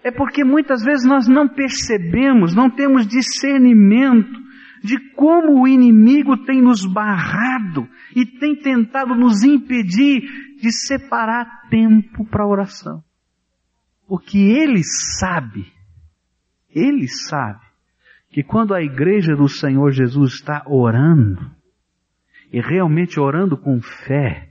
É 0.04 0.10
porque 0.10 0.44
muitas 0.44 0.84
vezes 0.84 1.06
nós 1.08 1.28
não 1.28 1.48
percebemos, 1.48 2.56
não 2.56 2.72
temos 2.72 3.06
discernimento 3.06 4.42
de 4.84 4.98
como 5.13 5.62
o 5.62 5.68
inimigo 5.68 6.44
tem 6.44 6.60
nos 6.60 6.92
barrado 6.92 7.88
e 8.16 8.25
tem 8.25 8.56
tentado 8.56 9.13
nos 9.13 9.44
impedir 9.44 10.24
de 10.60 10.72
separar 10.72 11.70
tempo 11.70 12.25
para 12.25 12.48
oração. 12.48 13.04
Porque 14.08 14.40
ele 14.40 14.82
sabe, 14.84 15.72
ele 16.74 17.08
sabe 17.08 17.71
que 18.31 18.43
quando 18.43 18.73
a 18.73 18.81
igreja 18.81 19.35
do 19.35 19.47
Senhor 19.47 19.91
Jesus 19.91 20.33
está 20.35 20.63
orando, 20.65 21.51
e 22.51 22.61
realmente 22.61 23.19
orando 23.19 23.57
com 23.57 23.81
fé, 23.81 24.50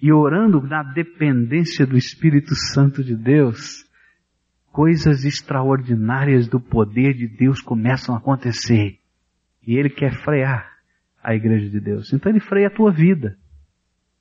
e 0.00 0.12
orando 0.12 0.62
na 0.62 0.82
dependência 0.82 1.86
do 1.86 1.96
Espírito 1.96 2.54
Santo 2.54 3.02
de 3.02 3.14
Deus, 3.16 3.84
coisas 4.72 5.24
extraordinárias 5.24 6.46
do 6.46 6.60
poder 6.60 7.14
de 7.14 7.26
Deus 7.26 7.60
começam 7.60 8.14
a 8.14 8.18
acontecer. 8.18 8.98
E 9.66 9.76
Ele 9.76 9.90
quer 9.90 10.12
frear 10.22 10.70
a 11.22 11.34
igreja 11.34 11.68
de 11.68 11.80
Deus. 11.80 12.12
Então 12.12 12.30
Ele 12.30 12.40
freia 12.40 12.68
a 12.68 12.74
tua 12.74 12.92
vida. 12.92 13.36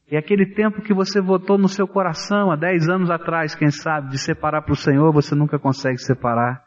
E 0.10 0.18
aquele 0.18 0.46
tempo 0.46 0.82
que 0.82 0.94
você 0.94 1.22
votou 1.22 1.58
no 1.58 1.68
seu 1.68 1.88
coração 1.88 2.50
há 2.50 2.56
dez 2.56 2.90
anos 2.90 3.12
atrás, 3.12 3.54
quem 3.54 3.70
sabe, 3.70 4.10
de 4.10 4.18
separar 4.18 4.64
para 4.64 4.74
o 4.74 4.76
Senhor, 4.76 5.14
você 5.14 5.36
nunca 5.36 5.60
consegue 5.60 5.98
separar. 5.98 6.67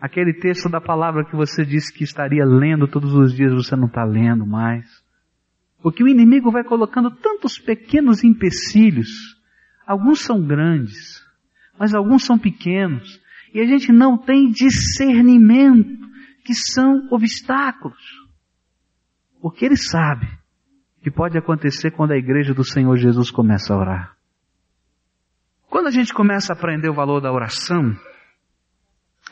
Aquele 0.00 0.32
texto 0.32 0.68
da 0.68 0.80
palavra 0.80 1.24
que 1.24 1.36
você 1.36 1.64
disse 1.64 1.92
que 1.92 2.04
estaria 2.04 2.44
lendo 2.44 2.88
todos 2.88 3.12
os 3.12 3.34
dias, 3.34 3.52
você 3.52 3.76
não 3.76 3.86
está 3.86 4.02
lendo 4.02 4.46
mais. 4.46 4.86
Porque 5.82 6.02
o 6.02 6.08
inimigo 6.08 6.50
vai 6.50 6.64
colocando 6.64 7.10
tantos 7.10 7.58
pequenos 7.58 8.24
empecilhos. 8.24 9.38
Alguns 9.86 10.20
são 10.20 10.40
grandes, 10.42 11.22
mas 11.78 11.94
alguns 11.94 12.24
são 12.24 12.38
pequenos. 12.38 13.20
E 13.52 13.60
a 13.60 13.66
gente 13.66 13.92
não 13.92 14.16
tem 14.16 14.50
discernimento 14.50 16.08
que 16.44 16.54
são 16.54 17.08
obstáculos. 17.10 18.00
Porque 19.40 19.64
ele 19.64 19.76
sabe 19.76 20.28
que 21.02 21.10
pode 21.10 21.36
acontecer 21.36 21.90
quando 21.90 22.12
a 22.12 22.16
igreja 22.16 22.54
do 22.54 22.64
Senhor 22.64 22.96
Jesus 22.96 23.30
começa 23.30 23.74
a 23.74 23.78
orar. 23.78 24.16
Quando 25.68 25.86
a 25.86 25.90
gente 25.90 26.12
começa 26.12 26.52
a 26.52 26.56
aprender 26.56 26.88
o 26.88 26.94
valor 26.94 27.20
da 27.20 27.32
oração, 27.32 27.96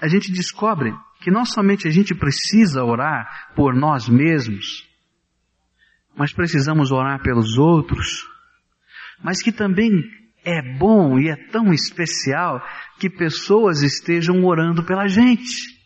a 0.01 0.09
gente 0.09 0.33
descobre 0.33 0.93
que 1.21 1.31
não 1.31 1.45
somente 1.45 1.89
a 1.89 1.91
gente 1.91 2.15
precisa 2.15 2.85
orar 2.85 3.53
por 3.55 3.75
nós 3.75 4.09
mesmos, 4.09 4.89
mas 6.17 6.33
precisamos 6.33 6.91
orar 6.91 7.23
pelos 7.23 7.59
outros, 7.59 8.27
mas 9.23 9.43
que 9.43 9.53
também 9.53 9.91
é 10.45 10.79
bom 10.79 11.19
e 11.19 11.29
é 11.29 11.37
tão 11.51 11.73
especial 11.73 12.65
que 12.99 13.11
pessoas 13.11 13.83
estejam 13.83 14.45
orando 14.45 14.85
pela 14.85 15.09
gente. 15.09 15.79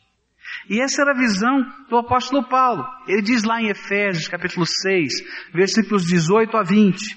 E 0.68 0.80
essa 0.80 1.02
era 1.02 1.12
a 1.12 1.18
visão 1.18 1.64
do 1.88 1.96
apóstolo 1.96 2.44
Paulo. 2.48 2.86
Ele 3.08 3.22
diz 3.22 3.42
lá 3.42 3.60
em 3.60 3.68
Efésios 3.68 4.28
capítulo 4.28 4.64
6, 4.66 5.12
versículos 5.52 6.04
18 6.04 6.56
a 6.56 6.62
20, 6.62 7.16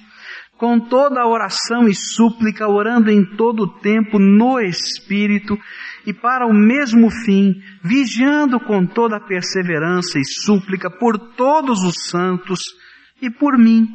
com 0.58 0.80
toda 0.80 1.22
a 1.22 1.28
oração 1.28 1.88
e 1.88 1.94
súplica, 1.94 2.68
orando 2.68 3.12
em 3.12 3.24
todo 3.36 3.64
o 3.64 3.80
tempo 3.80 4.18
no 4.18 4.60
Espírito, 4.60 5.58
e 6.06 6.14
para 6.14 6.46
o 6.46 6.54
mesmo 6.54 7.10
fim, 7.10 7.56
vigiando 7.84 8.60
com 8.60 8.86
toda 8.86 9.18
a 9.18 9.26
perseverança 9.26 10.20
e 10.20 10.26
súplica 10.26 10.90
por 10.90 11.18
todos 11.18 11.84
os 11.84 12.10
santos 12.10 12.60
e 13.22 13.30
por 13.30 13.58
mim, 13.58 13.88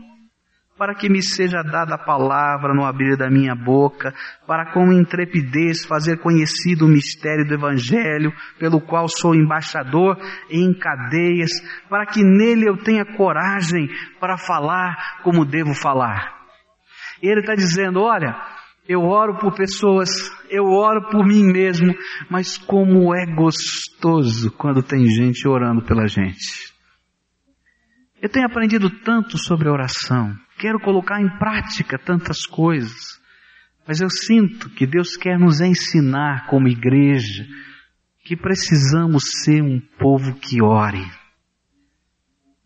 para 0.76 0.94
que 0.94 1.10
me 1.10 1.22
seja 1.22 1.62
dada 1.62 1.94
a 1.94 1.98
palavra 1.98 2.72
no 2.72 2.86
abrir 2.86 3.14
da 3.14 3.28
minha 3.28 3.54
boca, 3.54 4.14
para 4.46 4.72
com 4.72 4.90
intrepidez 4.90 5.84
fazer 5.84 6.16
conhecido 6.20 6.86
o 6.86 6.88
mistério 6.88 7.46
do 7.46 7.52
Evangelho, 7.52 8.32
pelo 8.58 8.80
qual 8.80 9.06
sou 9.06 9.34
embaixador 9.34 10.16
em 10.50 10.72
cadeias, 10.72 11.50
para 11.88 12.06
que 12.06 12.24
nele 12.24 12.66
eu 12.66 12.78
tenha 12.78 13.04
coragem 13.04 13.90
para 14.18 14.38
falar 14.38 15.20
como 15.22 15.44
devo 15.44 15.74
falar. 15.74 16.40
Ele 17.22 17.40
está 17.40 17.54
dizendo, 17.54 18.00
olha, 18.00 18.34
eu 18.90 19.02
oro 19.02 19.38
por 19.38 19.54
pessoas, 19.54 20.08
eu 20.50 20.64
oro 20.64 21.08
por 21.10 21.24
mim 21.24 21.44
mesmo, 21.44 21.94
mas 22.28 22.58
como 22.58 23.14
é 23.14 23.24
gostoso 23.24 24.50
quando 24.50 24.82
tem 24.82 25.06
gente 25.06 25.46
orando 25.46 25.80
pela 25.82 26.08
gente. 26.08 26.74
Eu 28.20 28.28
tenho 28.28 28.46
aprendido 28.46 28.90
tanto 28.90 29.38
sobre 29.38 29.68
oração, 29.68 30.36
quero 30.58 30.80
colocar 30.80 31.22
em 31.22 31.28
prática 31.38 32.00
tantas 32.00 32.44
coisas, 32.44 33.20
mas 33.86 34.00
eu 34.00 34.10
sinto 34.10 34.68
que 34.70 34.88
Deus 34.88 35.16
quer 35.16 35.38
nos 35.38 35.60
ensinar 35.60 36.48
como 36.48 36.66
igreja 36.66 37.46
que 38.24 38.36
precisamos 38.36 39.22
ser 39.44 39.62
um 39.62 39.80
povo 40.00 40.34
que 40.34 40.60
ore. 40.60 41.08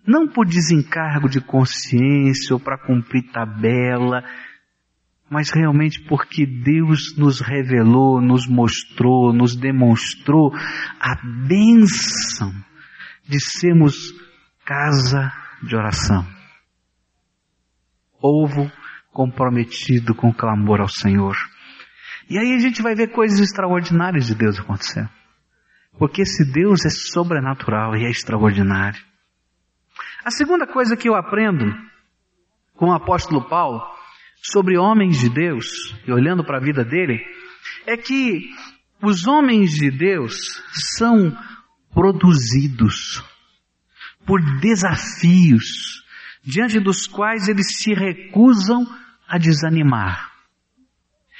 Não 0.06 0.26
por 0.26 0.46
desencargo 0.46 1.28
de 1.28 1.42
consciência 1.42 2.54
ou 2.54 2.60
para 2.60 2.78
cumprir 2.78 3.30
tabela, 3.30 4.24
mas 5.34 5.50
realmente 5.50 6.00
porque 6.02 6.46
Deus 6.46 7.16
nos 7.16 7.40
revelou, 7.40 8.20
nos 8.20 8.46
mostrou, 8.46 9.32
nos 9.32 9.56
demonstrou 9.56 10.54
a 11.00 11.16
bênção 11.48 12.54
de 13.24 13.40
sermos 13.40 14.14
casa 14.64 15.32
de 15.60 15.74
oração. 15.74 16.24
Povo 18.20 18.70
comprometido 19.12 20.14
com 20.14 20.32
clamor 20.32 20.80
ao 20.80 20.88
Senhor. 20.88 21.36
E 22.30 22.38
aí 22.38 22.54
a 22.54 22.58
gente 22.60 22.80
vai 22.80 22.94
ver 22.94 23.08
coisas 23.08 23.40
extraordinárias 23.40 24.28
de 24.28 24.36
Deus 24.36 24.60
acontecendo. 24.60 25.10
Porque 25.98 26.22
esse 26.22 26.44
Deus 26.44 26.84
é 26.84 26.90
sobrenatural 26.90 27.96
e 27.96 28.04
é 28.04 28.08
extraordinário. 28.08 29.02
A 30.24 30.30
segunda 30.30 30.64
coisa 30.64 30.96
que 30.96 31.08
eu 31.08 31.16
aprendo 31.16 31.74
com 32.76 32.90
o 32.90 32.94
apóstolo 32.94 33.48
Paulo 33.48 33.82
sobre 34.42 34.76
homens 34.78 35.20
de 35.20 35.28
Deus, 35.28 35.66
e 36.06 36.12
olhando 36.12 36.44
para 36.44 36.58
a 36.58 36.60
vida 36.60 36.84
dele, 36.84 37.20
é 37.86 37.96
que 37.96 38.50
Os 39.02 39.26
homens 39.26 39.72
de 39.72 39.90
Deus 39.90 40.62
são 40.96 41.36
produzidos 41.92 43.22
por 44.26 44.40
desafios 44.60 46.02
diante 46.42 46.80
dos 46.80 47.06
quais 47.06 47.46
eles 47.46 47.66
se 47.82 47.92
recusam 47.92 48.86
a 49.28 49.36
desanimar. 49.36 50.32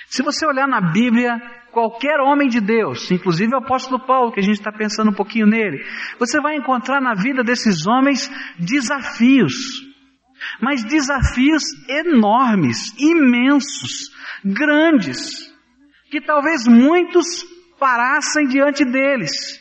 Se 0.08 0.22
você 0.22 0.46
olhar 0.46 0.68
na 0.68 0.92
Bíblia, 0.92 1.40
qualquer 1.72 2.20
homem 2.20 2.48
de 2.48 2.60
Deus, 2.60 3.10
inclusive 3.10 3.54
o 3.54 3.58
apóstolo 3.58 3.98
Paulo, 4.06 4.32
que 4.32 4.40
a 4.40 4.42
gente 4.42 4.58
está 4.58 4.70
pensando 4.70 5.10
um 5.10 5.14
pouquinho 5.14 5.46
nele, 5.46 5.82
você 6.18 6.40
vai 6.40 6.56
encontrar 6.56 7.00
na 7.00 7.14
vida 7.14 7.42
desses 7.42 7.86
homens 7.86 8.30
desafios, 8.58 9.54
mas 10.60 10.84
desafios 10.84 11.62
enormes, 11.88 12.92
imensos, 12.98 14.10
grandes, 14.44 15.52
que 16.10 16.20
talvez 16.20 16.66
muitos 16.66 17.26
parassem 17.78 18.46
diante 18.46 18.84
deles. 18.84 19.60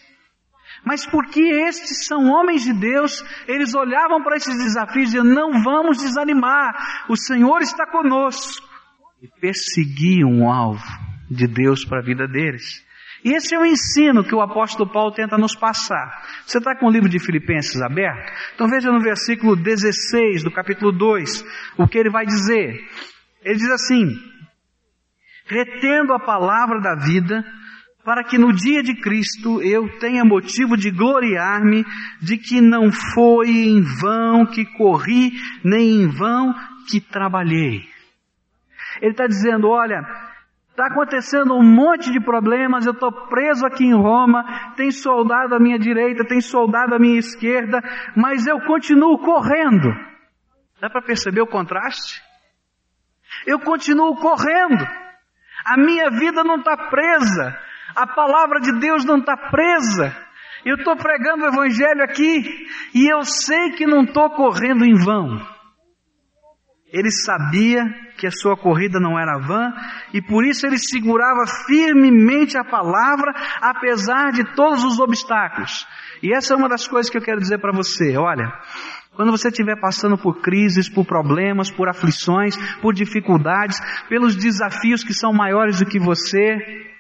Mas 0.85 1.05
porque 1.05 1.41
estes 1.41 2.05
são 2.05 2.25
homens 2.25 2.63
de 2.63 2.73
Deus, 2.73 3.23
eles 3.47 3.73
olhavam 3.73 4.21
para 4.21 4.35
esses 4.35 4.57
desafios 4.57 5.03
e 5.03 5.17
diziam, 5.17 5.23
não 5.23 5.63
vamos 5.63 5.97
desanimar, 5.99 7.05
o 7.07 7.15
Senhor 7.15 7.61
está 7.61 7.85
conosco. 7.89 8.67
E 9.21 9.27
perseguiam 9.39 10.41
o 10.41 10.51
alvo 10.51 10.83
de 11.31 11.47
Deus 11.47 11.85
para 11.85 11.99
a 11.99 12.03
vida 12.03 12.27
deles. 12.27 12.82
E 13.23 13.33
esse 13.33 13.55
é 13.55 13.59
o 13.59 13.65
ensino 13.65 14.23
que 14.23 14.35
o 14.35 14.41
apóstolo 14.41 14.91
Paulo 14.91 15.13
tenta 15.13 15.37
nos 15.37 15.55
passar. 15.55 16.23
Você 16.45 16.57
está 16.57 16.75
com 16.75 16.87
o 16.87 16.91
livro 16.91 17.07
de 17.07 17.19
Filipenses 17.19 17.81
aberto? 17.81 18.31
Então 18.53 18.67
veja 18.67 18.91
no 18.91 18.99
versículo 18.99 19.55
16 19.55 20.43
do 20.43 20.51
capítulo 20.51 20.91
2, 20.91 21.45
o 21.77 21.87
que 21.87 21.97
ele 21.97 22.09
vai 22.09 22.25
dizer. 22.25 22.81
Ele 23.43 23.55
diz 23.55 23.69
assim, 23.69 24.07
retendo 25.47 26.13
a 26.13 26.19
palavra 26.19 26.81
da 26.81 26.95
vida, 26.95 27.45
para 28.03 28.23
que 28.23 28.37
no 28.37 28.51
dia 28.51 28.83
de 28.83 28.95
Cristo 28.95 29.61
eu 29.61 29.87
tenha 29.99 30.25
motivo 30.25 30.75
de 30.75 30.91
gloriar-me 30.91 31.85
de 32.21 32.37
que 32.37 32.59
não 32.59 32.91
foi 32.91 33.49
em 33.49 33.81
vão 33.81 34.45
que 34.45 34.65
corri, 34.65 35.31
nem 35.63 36.01
em 36.01 36.07
vão 36.09 36.53
que 36.89 36.99
trabalhei. 36.99 37.81
Ele 39.01 39.11
está 39.11 39.25
dizendo, 39.25 39.69
olha, 39.69 40.01
está 40.73 40.87
acontecendo 40.87 41.53
um 41.53 41.63
monte 41.63 42.11
de 42.11 42.19
problemas, 42.19 42.85
eu 42.85 42.93
estou 42.93 43.11
preso 43.27 43.63
aqui 43.63 43.85
em 43.85 43.93
Roma, 43.93 44.43
tem 44.75 44.89
soldado 44.89 45.53
à 45.53 45.59
minha 45.59 45.77
direita, 45.77 46.25
tem 46.25 46.41
soldado 46.41 46.95
à 46.95 46.99
minha 46.99 47.19
esquerda, 47.19 47.79
mas 48.15 48.47
eu 48.47 48.59
continuo 48.61 49.19
correndo. 49.19 49.93
Dá 50.81 50.89
para 50.89 51.03
perceber 51.03 51.41
o 51.41 51.47
contraste? 51.47 52.19
Eu 53.45 53.59
continuo 53.59 54.15
correndo. 54.15 54.83
A 55.63 55.77
minha 55.77 56.09
vida 56.09 56.43
não 56.43 56.55
está 56.55 56.75
presa. 56.89 57.55
A 57.95 58.07
palavra 58.07 58.59
de 58.59 58.79
Deus 58.79 59.05
não 59.05 59.19
está 59.19 59.37
presa. 59.37 60.15
Eu 60.65 60.77
estou 60.77 60.95
pregando 60.95 61.43
o 61.43 61.47
Evangelho 61.47 62.03
aqui 62.03 62.67
e 62.95 63.13
eu 63.13 63.23
sei 63.23 63.73
que 63.73 63.85
não 63.85 64.05
estou 64.05 64.31
correndo 64.31 64.83
em 64.83 64.95
vão. 64.95 65.39
Ele 66.93 67.09
sabia 67.09 67.83
que 68.19 68.27
a 68.27 68.31
sua 68.31 68.55
corrida 68.55 68.99
não 68.99 69.19
era 69.19 69.39
vã 69.39 69.73
e 70.13 70.21
por 70.21 70.45
isso 70.45 70.67
ele 70.67 70.77
segurava 70.77 71.47
firmemente 71.65 72.55
a 72.55 72.63
palavra, 72.63 73.33
apesar 73.59 74.31
de 74.31 74.43
todos 74.55 74.83
os 74.83 74.99
obstáculos. 74.99 75.87
E 76.21 76.31
essa 76.31 76.53
é 76.53 76.55
uma 76.55 76.69
das 76.69 76.87
coisas 76.87 77.09
que 77.09 77.17
eu 77.17 77.21
quero 77.23 77.41
dizer 77.41 77.57
para 77.57 77.75
você. 77.75 78.15
Olha, 78.15 78.53
quando 79.15 79.31
você 79.31 79.47
estiver 79.47 79.75
passando 79.81 80.19
por 80.19 80.39
crises, 80.39 80.87
por 80.87 81.03
problemas, 81.03 81.71
por 81.71 81.89
aflições, 81.89 82.55
por 82.79 82.93
dificuldades, 82.93 83.79
pelos 84.07 84.35
desafios 84.35 85.03
que 85.03 85.15
são 85.15 85.33
maiores 85.33 85.79
do 85.79 85.87
que 85.87 85.97
você, 85.97 86.92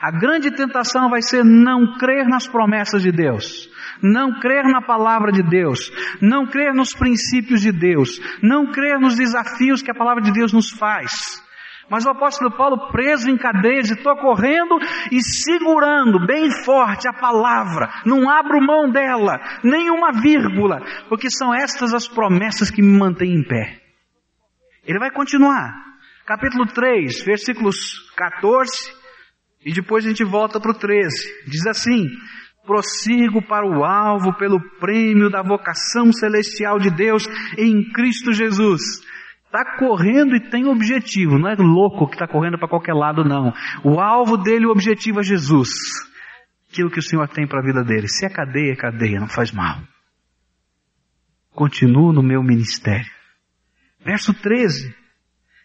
a 0.00 0.10
grande 0.10 0.50
tentação 0.50 1.10
vai 1.10 1.20
ser 1.20 1.44
não 1.44 1.98
crer 1.98 2.26
nas 2.26 2.48
promessas 2.48 3.02
de 3.02 3.12
Deus, 3.12 3.68
não 4.02 4.40
crer 4.40 4.64
na 4.64 4.80
palavra 4.80 5.30
de 5.30 5.42
Deus, 5.42 5.92
não 6.22 6.46
crer 6.46 6.72
nos 6.72 6.94
princípios 6.94 7.60
de 7.60 7.70
Deus, 7.70 8.18
não 8.42 8.72
crer 8.72 8.98
nos 8.98 9.16
desafios 9.16 9.82
que 9.82 9.90
a 9.90 9.94
palavra 9.94 10.22
de 10.22 10.32
Deus 10.32 10.54
nos 10.54 10.70
faz. 10.70 11.10
Mas 11.90 12.06
o 12.06 12.10
apóstolo 12.10 12.56
Paulo, 12.56 12.90
preso 12.92 13.28
em 13.28 13.36
cadeias, 13.36 13.90
estou 13.90 14.16
correndo 14.16 14.78
e 15.12 15.20
segurando 15.20 16.24
bem 16.24 16.50
forte 16.64 17.06
a 17.06 17.12
palavra, 17.12 17.90
não 18.06 18.30
abro 18.30 18.64
mão 18.64 18.90
dela, 18.90 19.38
nem 19.62 19.90
uma 19.90 20.12
vírgula, 20.12 20.80
porque 21.10 21.28
são 21.28 21.52
estas 21.52 21.92
as 21.92 22.08
promessas 22.08 22.70
que 22.70 22.80
me 22.80 22.96
mantêm 22.96 23.34
em 23.34 23.42
pé. 23.42 23.82
Ele 24.86 24.98
vai 24.98 25.10
continuar. 25.10 25.90
Capítulo 26.24 26.64
3, 26.66 27.24
versículos 27.24 28.08
14 28.16 28.99
e 29.64 29.72
depois 29.72 30.04
a 30.04 30.08
gente 30.08 30.24
volta 30.24 30.58
para 30.58 30.70
o 30.70 30.78
13. 30.78 31.10
Diz 31.46 31.66
assim: 31.66 32.08
prossigo 32.64 33.42
para 33.42 33.66
o 33.66 33.84
alvo 33.84 34.32
pelo 34.34 34.60
prêmio 34.78 35.30
da 35.30 35.42
vocação 35.42 36.12
celestial 36.12 36.78
de 36.78 36.90
Deus 36.90 37.26
em 37.58 37.90
Cristo 37.90 38.32
Jesus. 38.32 38.80
Está 39.44 39.78
correndo 39.78 40.36
e 40.36 40.48
tem 40.48 40.66
objetivo, 40.66 41.36
não 41.36 41.48
é 41.48 41.56
louco 41.56 42.06
que 42.06 42.14
está 42.14 42.28
correndo 42.28 42.56
para 42.56 42.68
qualquer 42.68 42.94
lado, 42.94 43.24
não. 43.24 43.52
O 43.82 43.98
alvo 43.98 44.36
dele, 44.36 44.66
o 44.66 44.70
objetivo 44.70 45.18
é 45.18 45.24
Jesus. 45.24 45.70
Aquilo 46.70 46.90
que 46.90 47.00
o 47.00 47.02
Senhor 47.02 47.26
tem 47.26 47.48
para 47.48 47.58
a 47.58 47.64
vida 47.64 47.82
dele. 47.82 48.06
Se 48.06 48.24
é 48.24 48.28
cadeia, 48.28 48.72
é 48.72 48.76
cadeia, 48.76 49.18
não 49.18 49.26
faz 49.26 49.50
mal. 49.50 49.80
Continuo 51.50 52.12
no 52.12 52.22
meu 52.22 52.44
ministério. 52.44 53.10
Verso 54.04 54.32
13. 54.32 54.94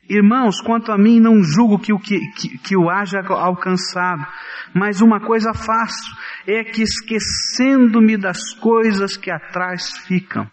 Irmãos, 0.09 0.61
quanto 0.61 0.91
a 0.91 0.97
mim, 0.97 1.19
não 1.19 1.41
julgo 1.41 1.79
que 1.79 1.91
o, 1.91 1.99
que, 1.99 2.19
que, 2.31 2.57
que 2.59 2.77
o 2.77 2.89
haja 2.89 3.21
alcançado, 3.21 4.25
mas 4.73 5.01
uma 5.01 5.19
coisa 5.19 5.53
faço, 5.53 6.15
é 6.45 6.63
que 6.63 6.83
esquecendo-me 6.83 8.15
das 8.15 8.53
coisas 8.53 9.17
que 9.17 9.31
atrás 9.31 9.97
ficam, 10.05 10.49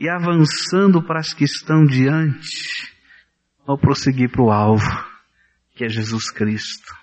e 0.00 0.08
avançando 0.08 1.02
para 1.02 1.18
as 1.18 1.34
que 1.34 1.44
estão 1.44 1.84
diante, 1.84 2.94
vou 3.66 3.76
prosseguir 3.76 4.30
para 4.30 4.42
o 4.42 4.50
alvo, 4.50 5.04
que 5.74 5.84
é 5.84 5.88
Jesus 5.88 6.30
Cristo. 6.30 6.94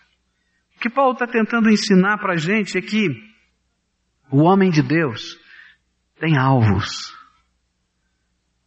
O 0.78 0.80
que 0.80 0.90
Paulo 0.90 1.14
está 1.14 1.28
tentando 1.28 1.70
ensinar 1.70 2.18
para 2.18 2.34
a 2.34 2.38
gente 2.38 2.78
é 2.78 2.82
que 2.82 3.10
o 4.32 4.42
homem 4.42 4.72
de 4.72 4.82
Deus 4.82 5.40
tem 6.20 6.38
alvos, 6.38 7.14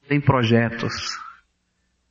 tem 0.08 0.20
projetos, 0.20 1.18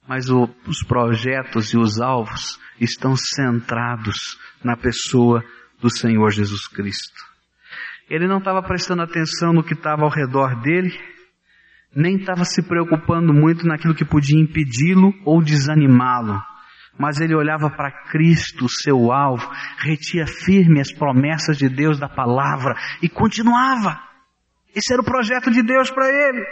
mas 0.08 0.30
o, 0.30 0.50
os 0.66 0.84
projetos 0.84 1.74
e 1.74 1.78
os 1.78 2.00
alvos 2.00 2.60
estão 2.80 3.16
centrados 3.16 4.38
na 4.64 4.78
pessoa 4.78 5.44
do 5.82 5.90
Senhor 5.90 6.32
Jesus 6.32 6.68
Cristo. 6.68 7.28
Ele 8.10 8.28
não 8.28 8.38
estava 8.38 8.64
prestando 8.64 9.02
atenção 9.02 9.52
no 9.52 9.64
que 9.64 9.74
estava 9.74 10.04
ao 10.04 10.10
redor 10.10 10.62
dele, 10.62 10.98
nem 11.94 12.16
estava 12.16 12.46
se 12.46 12.62
preocupando 12.62 13.34
muito 13.34 13.68
naquilo 13.68 13.96
que 13.96 14.06
podia 14.06 14.40
impedi-lo 14.40 15.14
ou 15.26 15.44
desanimá-lo. 15.44 16.42
Mas 16.98 17.20
ele 17.20 17.36
olhava 17.36 17.70
para 17.70 17.92
Cristo, 18.10 18.68
seu 18.70 19.12
alvo, 19.12 19.48
retia 19.78 20.26
firme 20.26 20.80
as 20.80 20.92
promessas 20.92 21.58
de 21.58 21.70
Deus 21.70 22.00
da 22.00 22.08
palavra 22.08 22.76
e 23.02 23.10
continuava. 23.10 24.00
Esse 24.74 24.94
era 24.94 25.02
o 25.02 25.06
projeto 25.06 25.52
de 25.52 25.62
Deus 25.62 25.92
para 25.92 26.08
ele. 26.08 26.46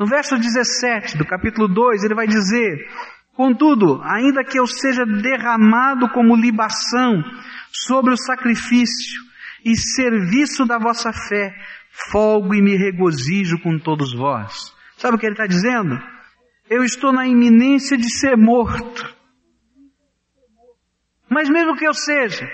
No 0.00 0.06
verso 0.06 0.38
17 0.38 1.18
do 1.18 1.26
capítulo 1.26 1.68
2, 1.68 2.04
ele 2.04 2.14
vai 2.14 2.26
dizer: 2.26 2.88
Contudo, 3.34 4.00
ainda 4.02 4.42
que 4.42 4.58
eu 4.58 4.66
seja 4.66 5.04
derramado 5.04 6.08
como 6.08 6.34
libação 6.34 7.22
sobre 7.70 8.14
o 8.14 8.16
sacrifício 8.16 9.20
e 9.62 9.76
serviço 9.76 10.64
da 10.64 10.78
vossa 10.78 11.12
fé, 11.12 11.54
folgo 12.10 12.54
e 12.54 12.62
me 12.62 12.78
regozijo 12.78 13.60
com 13.60 13.78
todos 13.78 14.14
vós. 14.16 14.74
Sabe 14.96 15.16
o 15.16 15.18
que 15.18 15.26
ele 15.26 15.34
está 15.34 15.46
dizendo? 15.46 16.02
Eu 16.70 16.82
estou 16.82 17.12
na 17.12 17.26
iminência 17.26 17.98
de 17.98 18.10
ser 18.10 18.38
morto. 18.38 19.14
Mas 21.28 21.50
mesmo 21.50 21.76
que 21.76 21.86
eu 21.86 21.92
seja, 21.92 22.50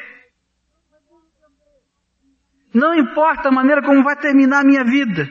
não 2.74 2.92
importa 2.92 3.50
a 3.50 3.52
maneira 3.52 3.82
como 3.82 4.02
vai 4.02 4.16
terminar 4.16 4.62
a 4.62 4.66
minha 4.66 4.82
vida, 4.82 5.30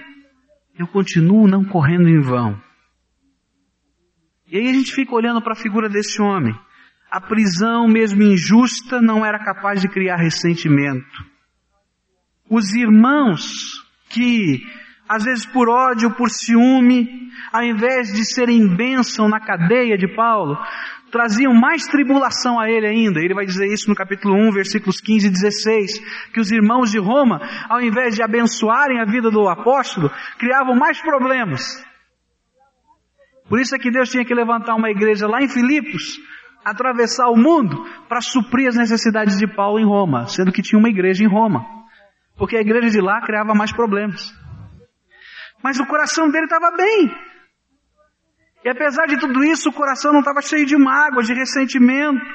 eu 0.77 0.87
continuo 0.87 1.47
não 1.47 1.63
correndo 1.63 2.07
em 2.07 2.19
vão. 2.19 2.61
E 4.47 4.57
aí 4.57 4.69
a 4.69 4.73
gente 4.73 4.93
fica 4.93 5.15
olhando 5.15 5.41
para 5.41 5.53
a 5.53 5.57
figura 5.57 5.89
desse 5.89 6.21
homem. 6.21 6.53
A 7.09 7.21
prisão, 7.21 7.87
mesmo 7.87 8.21
injusta, 8.21 9.01
não 9.01 9.25
era 9.25 9.39
capaz 9.39 9.81
de 9.81 9.87
criar 9.87 10.17
ressentimento. 10.17 11.25
Os 12.49 12.73
irmãos 12.75 13.83
que, 14.09 14.61
às 15.07 15.23
vezes 15.23 15.45
por 15.45 15.69
ódio, 15.69 16.13
por 16.15 16.29
ciúme, 16.29 17.29
ao 17.51 17.63
invés 17.63 18.13
de 18.13 18.23
serem 18.25 18.75
bênção 18.75 19.27
na 19.27 19.39
cadeia 19.39 19.97
de 19.97 20.07
Paulo, 20.07 20.57
traziam 21.15 21.53
mais 21.53 21.87
tribulação 21.87 22.59
a 22.59 22.69
ele 22.69 22.85
ainda. 22.85 23.21
Ele 23.21 23.33
vai 23.33 23.45
dizer 23.45 23.67
isso 23.71 23.89
no 23.89 23.95
capítulo 23.95 24.35
1, 24.35 24.51
versículos 24.51 24.99
15 24.99 25.27
e 25.27 25.29
16, 25.31 25.99
que 26.33 26.41
os 26.41 26.51
irmãos 26.51 26.91
de 26.91 26.99
Roma, 26.99 27.39
ao 27.69 27.81
invés 27.81 28.15
de 28.15 28.21
abençoarem 28.21 28.99
a 28.99 29.05
vida 29.05 29.31
do 29.31 29.47
apóstolo, 29.47 30.11
criavam 30.37 30.75
mais 30.75 30.99
problemas. 30.99 31.81
Por 33.47 33.61
isso 33.61 33.73
é 33.73 33.79
que 33.79 33.89
Deus 33.89 34.09
tinha 34.09 34.25
que 34.25 34.35
levantar 34.35 34.75
uma 34.75 34.89
igreja 34.89 35.25
lá 35.25 35.41
em 35.41 35.47
Filipos, 35.47 36.19
atravessar 36.65 37.29
o 37.29 37.37
mundo 37.37 37.85
para 38.09 38.19
suprir 38.19 38.67
as 38.67 38.75
necessidades 38.75 39.37
de 39.37 39.47
Paulo 39.47 39.79
em 39.79 39.85
Roma, 39.85 40.27
sendo 40.27 40.51
que 40.51 40.61
tinha 40.61 40.77
uma 40.77 40.89
igreja 40.89 41.23
em 41.23 41.29
Roma. 41.29 41.65
Porque 42.37 42.57
a 42.57 42.61
igreja 42.61 42.89
de 42.89 42.99
lá 42.99 43.21
criava 43.21 43.53
mais 43.53 43.71
problemas. 43.71 44.33
Mas 45.63 45.79
o 45.79 45.85
coração 45.85 46.29
dele 46.29 46.43
estava 46.43 46.75
bem. 46.75 47.09
E 48.65 48.69
apesar 48.69 49.05
de 49.05 49.19
tudo 49.19 49.43
isso, 49.43 49.69
o 49.69 49.73
coração 49.73 50.11
não 50.11 50.21
estava 50.21 50.41
cheio 50.41 50.65
de 50.65 50.75
mágoas, 50.75 51.27
de 51.27 51.35
ressentimento. 51.35 52.25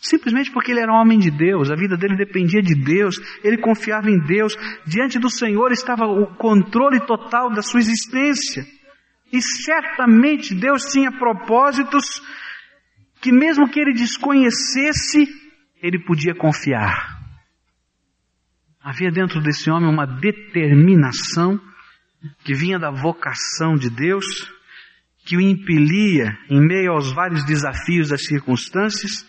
Simplesmente 0.00 0.52
porque 0.52 0.70
ele 0.70 0.78
era 0.78 0.92
um 0.92 0.94
homem 0.94 1.18
de 1.18 1.28
Deus, 1.28 1.72
a 1.72 1.74
vida 1.74 1.96
dele 1.96 2.16
dependia 2.16 2.62
de 2.62 2.74
Deus, 2.74 3.16
ele 3.42 3.58
confiava 3.58 4.08
em 4.08 4.20
Deus, 4.20 4.56
diante 4.86 5.18
do 5.18 5.28
Senhor 5.28 5.72
estava 5.72 6.04
o 6.04 6.36
controle 6.36 7.00
total 7.00 7.50
da 7.50 7.62
sua 7.62 7.80
existência. 7.80 8.64
E 9.32 9.42
certamente 9.42 10.54
Deus 10.54 10.84
tinha 10.84 11.10
propósitos 11.10 12.22
que, 13.20 13.32
mesmo 13.32 13.68
que 13.68 13.80
ele 13.80 13.92
desconhecesse, 13.92 15.26
ele 15.82 15.98
podia 15.98 16.34
confiar. 16.34 17.18
Havia 18.80 19.10
dentro 19.10 19.40
desse 19.40 19.68
homem 19.68 19.88
uma 19.88 20.06
determinação 20.06 21.60
que 22.44 22.54
vinha 22.54 22.78
da 22.78 22.90
vocação 22.90 23.74
de 23.74 23.90
Deus, 23.90 24.24
que 25.26 25.36
o 25.36 25.40
impelia 25.40 26.38
em 26.48 26.60
meio 26.64 26.92
aos 26.92 27.12
vários 27.12 27.44
desafios 27.44 28.10
das 28.10 28.24
circunstâncias 28.24 29.28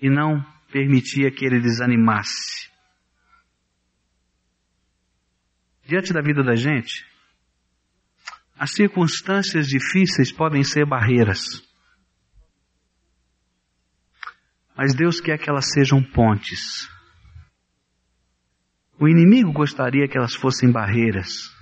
e 0.00 0.10
não 0.10 0.44
permitia 0.70 1.30
que 1.30 1.46
ele 1.46 1.58
desanimasse. 1.58 2.70
Diante 5.86 6.12
da 6.12 6.20
vida 6.20 6.42
da 6.42 6.54
gente, 6.54 7.06
as 8.58 8.72
circunstâncias 8.72 9.66
difíceis 9.66 10.30
podem 10.30 10.62
ser 10.62 10.84
barreiras. 10.84 11.42
Mas 14.76 14.94
Deus 14.94 15.20
quer 15.22 15.38
que 15.38 15.48
elas 15.48 15.70
sejam 15.72 16.02
pontes. 16.02 16.86
O 19.00 19.08
inimigo 19.08 19.52
gostaria 19.52 20.06
que 20.06 20.18
elas 20.18 20.34
fossem 20.34 20.70
barreiras. 20.70 21.55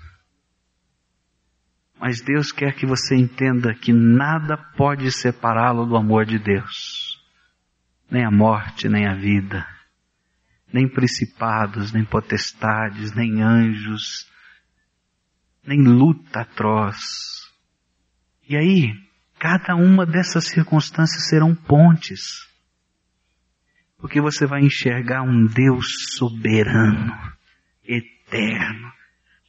Mas 2.06 2.20
Deus 2.20 2.52
quer 2.52 2.74
que 2.74 2.84
você 2.84 3.16
entenda 3.16 3.74
que 3.74 3.90
nada 3.90 4.58
pode 4.76 5.10
separá-lo 5.10 5.86
do 5.86 5.96
amor 5.96 6.26
de 6.26 6.38
Deus. 6.38 7.18
Nem 8.10 8.22
a 8.26 8.30
morte, 8.30 8.90
nem 8.90 9.06
a 9.06 9.14
vida. 9.14 9.66
Nem 10.70 10.86
principados, 10.86 11.94
nem 11.94 12.04
potestades, 12.04 13.14
nem 13.14 13.40
anjos, 13.40 14.30
nem 15.66 15.82
luta 15.82 16.42
atroz. 16.42 16.98
E 18.46 18.54
aí, 18.54 18.92
cada 19.38 19.74
uma 19.74 20.04
dessas 20.04 20.44
circunstâncias 20.44 21.30
serão 21.30 21.54
pontes. 21.54 22.46
Porque 23.96 24.20
você 24.20 24.44
vai 24.44 24.60
enxergar 24.60 25.22
um 25.22 25.46
Deus 25.46 25.86
soberano, 26.18 27.14
eterno, 27.82 28.92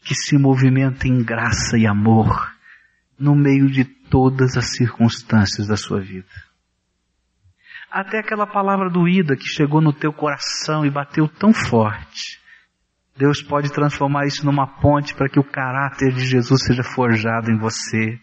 que 0.06 0.15
se 0.15 0.38
movimenta 0.38 1.08
em 1.08 1.24
graça 1.24 1.78
e 1.78 1.86
amor 1.86 2.54
no 3.20 3.36
meio 3.36 3.70
de 3.70 3.84
todas 3.84 4.56
as 4.56 4.76
circunstâncias 4.76 5.68
da 5.68 5.76
sua 5.76 6.00
vida. 6.00 6.30
Até 7.91 8.20
aquela 8.20 8.46
palavra 8.46 8.89
doída 8.89 9.36
que 9.36 9.48
chegou 9.48 9.82
no 9.82 9.91
teu 9.91 10.13
coração 10.13 10.86
e 10.86 10.89
bateu 10.89 11.28
tão 11.28 11.52
forte 11.52 12.46
Deus 13.18 13.41
pode 13.41 13.72
transformar 13.72 14.26
isso 14.26 14.46
numa 14.46 14.68
ponte 14.68 15.15
para 15.15 15.30
que 15.30 15.39
o 15.39 15.44
caráter 15.44 16.12
de 16.12 16.26
Jesus 16.26 16.65
seja 16.65 16.84
forjado 16.84 17.50
em 17.50 17.58
você. 17.58 18.20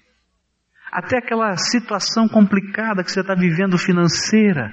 Até 0.92 1.16
aquela 1.16 1.56
situação 1.56 2.28
complicada 2.28 3.02
que 3.02 3.10
você 3.10 3.20
está 3.20 3.34
vivendo 3.34 3.78
financeira, 3.78 4.70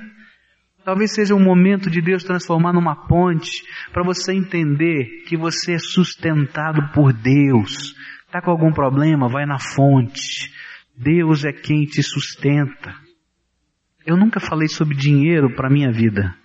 talvez 0.90 1.14
seja 1.14 1.36
um 1.36 1.44
momento 1.44 1.88
de 1.88 2.02
Deus 2.02 2.24
transformar 2.24 2.74
numa 2.74 2.96
ponte 2.96 3.64
para 3.94 4.04
você 4.04 4.34
entender 4.34 5.24
que 5.28 5.38
você 5.38 5.74
é 5.74 5.78
sustentado 5.78 6.92
por 6.92 7.14
Deus. 7.14 7.96
Está 8.26 8.42
com 8.42 8.50
algum 8.50 8.74
problema? 8.74 9.30
Vai 9.30 9.46
na 9.46 9.60
fonte. 9.60 10.52
Deus 10.98 11.46
é 11.46 11.52
quem 11.52 11.86
te 11.86 12.02
sustenta. 12.02 12.96
Eu 14.04 14.18
nunca 14.18 14.40
falei 14.40 14.68
sobre 14.68 14.96
dinheiro 14.96 15.56
para 15.56 15.70
minha 15.70 15.92
vida. 15.92 16.36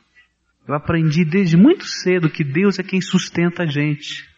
Eu 0.68 0.74
aprendi 0.74 1.24
desde 1.24 1.56
muito 1.56 1.86
cedo 1.86 2.28
que 2.28 2.44
Deus 2.44 2.78
é 2.78 2.82
quem 2.82 3.00
sustenta 3.00 3.62
a 3.62 3.66
gente. 3.66 4.28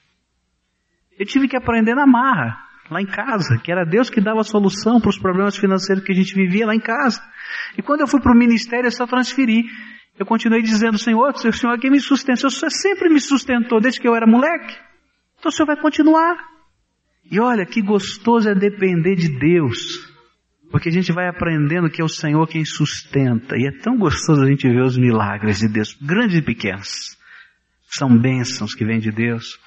Eu 1.19 1.27
tive 1.27 1.49
que 1.49 1.57
aprender 1.57 1.97
na 1.97 2.07
marra, 2.07 2.57
lá 2.89 3.03
em 3.03 3.07
casa, 3.07 3.59
que 3.59 3.73
era 3.73 3.85
Deus 3.85 4.09
que 4.09 4.21
dava 4.21 4.43
a 4.43 4.45
solução 4.45 5.01
para 5.01 5.11
os 5.11 5.19
problemas 5.19 5.57
financeiros 5.57 6.05
que 6.05 6.13
a 6.13 6.17
gente 6.17 6.33
vivia 6.33 6.65
lá 6.65 6.77
em 6.77 6.81
casa. 6.81 7.21
E 7.77 7.83
quando 7.83 8.03
eu 8.03 8.07
fui 8.07 8.21
para 8.21 8.33
o 8.33 8.39
ministério, 8.39 8.87
eu 8.87 8.93
só 8.93 9.05
transferi. 9.05 9.65
Eu 10.19 10.25
continuei 10.25 10.63
dizendo, 10.63 10.99
Senhor, 10.99 11.35
o 11.35 11.53
Senhor 11.53 11.75
é 11.75 11.79
quem 11.79 11.91
me 11.91 12.01
sustenta. 12.01 12.47
O 12.47 12.51
Senhor 12.51 12.71
sempre 12.71 13.09
me 13.09 13.21
sustentou 13.21 13.81
desde 13.81 14.01
que 14.01 14.09
eu 14.09 14.15
era 14.15 14.27
moleque. 14.27 14.75
Então 15.39 15.51
o 15.51 15.53
Senhor 15.53 15.67
vai 15.67 15.77
continuar. 15.77 16.37
E 17.31 17.39
olha, 17.39 17.67
que 17.67 17.83
gostoso 17.83 18.49
é 18.49 18.55
depender 18.55 19.15
de 19.17 19.29
Deus. 19.39 20.11
Porque 20.71 20.89
a 20.89 20.93
gente 20.93 21.13
vai 21.13 21.29
aprendendo 21.29 21.91
que 21.91 22.01
é 22.01 22.05
o 22.05 22.09
Senhor 22.09 22.47
quem 22.49 22.65
sustenta. 22.65 23.57
E 23.57 23.67
é 23.67 23.83
tão 23.83 23.97
gostoso 23.97 24.43
a 24.43 24.47
gente 24.49 24.69
ver 24.69 24.83
os 24.83 24.97
milagres 24.97 25.59
de 25.59 25.69
Deus, 25.69 25.97
grandes 26.01 26.39
e 26.39 26.43
pequenos. 26.43 27.17
São 27.89 28.17
bênçãos 28.17 28.75
que 28.75 28.85
vêm 28.85 28.99
de 28.99 29.11
Deus. 29.11 29.59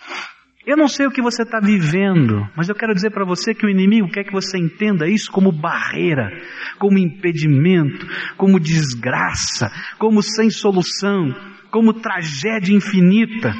Eu 0.69 0.77
não 0.77 0.87
sei 0.87 1.07
o 1.07 1.11
que 1.11 1.19
você 1.19 1.41
está 1.41 1.59
vivendo, 1.59 2.47
mas 2.55 2.69
eu 2.69 2.75
quero 2.75 2.93
dizer 2.93 3.09
para 3.09 3.25
você 3.25 3.55
que 3.55 3.65
o 3.65 3.69
inimigo 3.71 4.11
quer 4.11 4.23
que 4.23 4.31
você 4.31 4.55
entenda 4.55 5.09
isso 5.09 5.31
como 5.31 5.51
barreira, 5.51 6.29
como 6.77 6.99
impedimento, 6.99 8.05
como 8.37 8.59
desgraça, 8.59 9.71
como 9.97 10.21
sem 10.21 10.51
solução, 10.51 11.33
como 11.71 11.91
tragédia 11.91 12.71
infinita. 12.71 13.51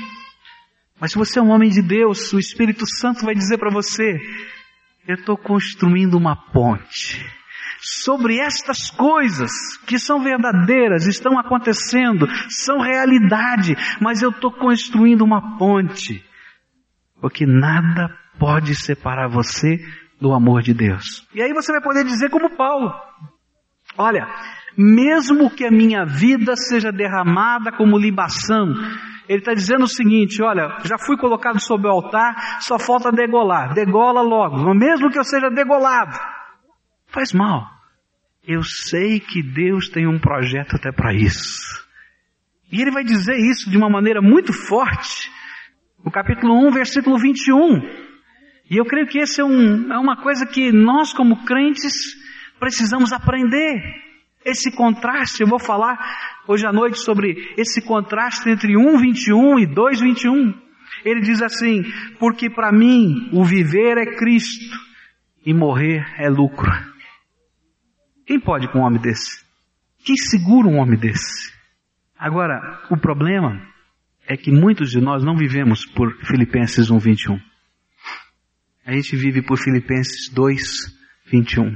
Mas 1.01 1.13
se 1.13 1.17
você 1.17 1.39
é 1.39 1.41
um 1.41 1.49
homem 1.49 1.71
de 1.71 1.81
Deus, 1.81 2.31
o 2.31 2.37
Espírito 2.37 2.85
Santo 2.85 3.25
vai 3.25 3.33
dizer 3.33 3.57
para 3.57 3.71
você: 3.71 4.19
eu 5.07 5.15
estou 5.15 5.35
construindo 5.35 6.13
uma 6.13 6.35
ponte 6.35 7.25
sobre 7.81 8.37
estas 8.37 8.91
coisas 8.91 9.49
que 9.87 9.97
são 9.97 10.21
verdadeiras, 10.21 11.07
estão 11.07 11.39
acontecendo, 11.39 12.27
são 12.49 12.79
realidade, 12.79 13.75
mas 13.99 14.21
eu 14.21 14.29
estou 14.29 14.51
construindo 14.51 15.23
uma 15.23 15.57
ponte, 15.57 16.23
porque 17.21 17.45
nada 17.45 18.09
pode 18.39 18.75
separar 18.75 19.27
você 19.27 19.79
do 20.19 20.33
amor 20.33 20.61
de 20.61 20.73
Deus. 20.73 21.27
E 21.33 21.41
aí 21.41 21.53
você 21.53 21.71
vai 21.71 21.81
poder 21.81 22.03
dizer 22.03 22.29
como 22.29 22.55
Paulo: 22.55 22.93
Olha, 23.97 24.27
mesmo 24.77 25.49
que 25.49 25.65
a 25.65 25.71
minha 25.71 26.05
vida 26.05 26.55
seja 26.55 26.91
derramada 26.91 27.71
como 27.71 27.97
libação, 27.97 28.73
ele 29.27 29.39
está 29.39 29.53
dizendo 29.53 29.83
o 29.83 29.87
seguinte: 29.87 30.41
olha, 30.41 30.79
já 30.83 30.97
fui 30.97 31.17
colocado 31.17 31.59
sob 31.59 31.87
o 31.87 31.91
altar, 31.91 32.61
só 32.61 32.79
falta 32.79 33.11
degolar. 33.11 33.73
Degola 33.73 34.21
logo, 34.21 34.73
mesmo 34.73 35.11
que 35.11 35.19
eu 35.19 35.23
seja 35.23 35.49
degolado. 35.49 36.17
Faz 37.07 37.33
mal. 37.33 37.67
Eu 38.47 38.63
sei 38.63 39.19
que 39.19 39.43
Deus 39.43 39.89
tem 39.89 40.07
um 40.07 40.19
projeto 40.19 40.75
até 40.75 40.91
para 40.91 41.13
isso. 41.13 41.59
E 42.71 42.81
ele 42.81 42.91
vai 42.91 43.03
dizer 43.03 43.35
isso 43.35 43.69
de 43.69 43.77
uma 43.77 43.89
maneira 43.89 44.21
muito 44.21 44.53
forte, 44.53 45.29
no 46.03 46.11
capítulo 46.11 46.67
1, 46.67 46.71
versículo 46.71 47.17
21. 47.17 47.81
E 48.69 48.77
eu 48.77 48.85
creio 48.85 49.07
que 49.07 49.19
esse 49.19 49.41
é, 49.41 49.43
um, 49.43 49.91
é 49.91 49.97
uma 49.97 50.17
coisa 50.21 50.45
que 50.45 50.71
nós, 50.71 51.13
como 51.13 51.43
crentes, 51.45 51.93
precisamos 52.59 53.11
aprender 53.11 53.81
esse 54.45 54.71
contraste, 54.71 55.41
eu 55.41 55.47
vou 55.47 55.59
falar 55.59 55.97
hoje 56.47 56.65
à 56.65 56.71
noite 56.71 56.99
sobre 56.99 57.53
esse 57.57 57.81
contraste 57.81 58.49
entre 58.49 58.75
1:21 58.75 59.59
e 59.59 59.67
2:21. 59.67 60.53
Ele 61.03 61.21
diz 61.21 61.41
assim: 61.41 61.83
"Porque 62.19 62.49
para 62.49 62.71
mim 62.71 63.29
o 63.33 63.43
viver 63.43 63.97
é 63.97 64.15
Cristo 64.15 64.77
e 65.45 65.53
morrer 65.53 66.05
é 66.17 66.29
lucro". 66.29 66.71
Quem 68.25 68.39
pode 68.39 68.67
com 68.69 68.79
um 68.79 68.83
homem 68.83 69.01
desse? 69.01 69.43
Quem 70.05 70.15
segura 70.15 70.67
um 70.67 70.77
homem 70.77 70.97
desse? 70.97 71.51
Agora, 72.17 72.81
o 72.89 72.97
problema 72.97 73.61
é 74.29 74.37
que 74.37 74.51
muitos 74.51 74.91
de 74.91 75.01
nós 75.01 75.23
não 75.23 75.35
vivemos 75.35 75.87
por 75.87 76.15
Filipenses 76.23 76.91
1:21. 76.91 77.41
A 78.85 78.93
gente 78.93 79.15
vive 79.15 79.41
por 79.41 79.57
Filipenses 79.57 80.31
2:21. 80.31 81.75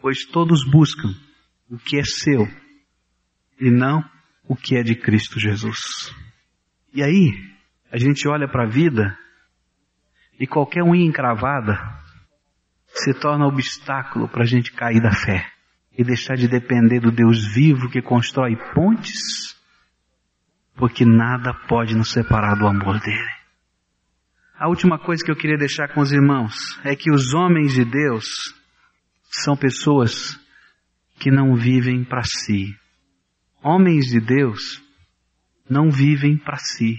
Pois 0.00 0.24
todos 0.24 0.68
buscam 0.68 1.08
o 1.70 1.78
que 1.78 1.96
é 1.96 2.02
seu 2.02 2.48
e 3.60 3.70
não 3.70 4.04
o 4.48 4.56
que 4.56 4.76
é 4.76 4.82
de 4.82 4.96
Cristo 4.96 5.38
Jesus. 5.38 5.78
E 6.92 7.00
aí, 7.00 7.32
a 7.92 7.96
gente 7.96 8.26
olha 8.26 8.48
para 8.48 8.64
a 8.64 8.68
vida 8.68 9.16
e 10.40 10.48
qualquer 10.48 10.82
unha 10.82 11.04
encravada 11.04 11.78
se 12.88 13.14
torna 13.14 13.46
obstáculo 13.46 14.28
para 14.28 14.42
a 14.42 14.46
gente 14.46 14.72
cair 14.72 15.00
da 15.00 15.12
fé 15.12 15.48
e 15.96 16.02
deixar 16.02 16.34
de 16.34 16.48
depender 16.48 16.98
do 16.98 17.12
Deus 17.12 17.54
vivo 17.54 17.88
que 17.88 18.02
constrói 18.02 18.56
pontes, 18.74 19.57
porque 20.78 21.04
nada 21.04 21.52
pode 21.68 21.94
nos 21.96 22.12
separar 22.12 22.54
do 22.54 22.66
amor 22.66 23.00
dele. 23.00 23.38
A 24.56 24.68
última 24.68 24.98
coisa 24.98 25.24
que 25.24 25.30
eu 25.30 25.36
queria 25.36 25.58
deixar 25.58 25.88
com 25.88 26.00
os 26.00 26.12
irmãos 26.12 26.78
é 26.84 26.94
que 26.94 27.10
os 27.10 27.34
homens 27.34 27.74
de 27.74 27.84
Deus 27.84 28.54
são 29.30 29.56
pessoas 29.56 30.38
que 31.18 31.30
não 31.30 31.54
vivem 31.54 32.04
para 32.04 32.22
si. 32.22 32.74
Homens 33.62 34.06
de 34.06 34.20
Deus 34.20 34.82
não 35.68 35.90
vivem 35.90 36.36
para 36.36 36.56
si. 36.56 36.96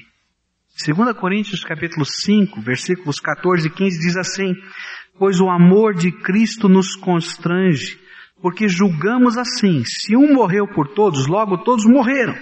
2 0.86 1.18
Coríntios 1.18 1.64
capítulo 1.64 2.06
5, 2.06 2.62
versículos 2.62 3.20
14 3.20 3.68
e 3.68 3.72
15 3.72 4.00
diz 4.00 4.18
assim: 4.18 4.54
Pois 5.18 5.40
o 5.40 5.50
amor 5.50 5.94
de 5.94 6.12
Cristo 6.12 6.70
nos 6.70 6.96
constrange, 6.96 8.00
porque 8.42 8.68
julgamos 8.68 9.38
assim: 9.38 9.84
se 9.86 10.16
um 10.16 10.34
morreu 10.34 10.68
por 10.68 10.88
todos, 10.90 11.28
logo 11.28 11.58
todos 11.64 11.86
morreram. 11.86 12.36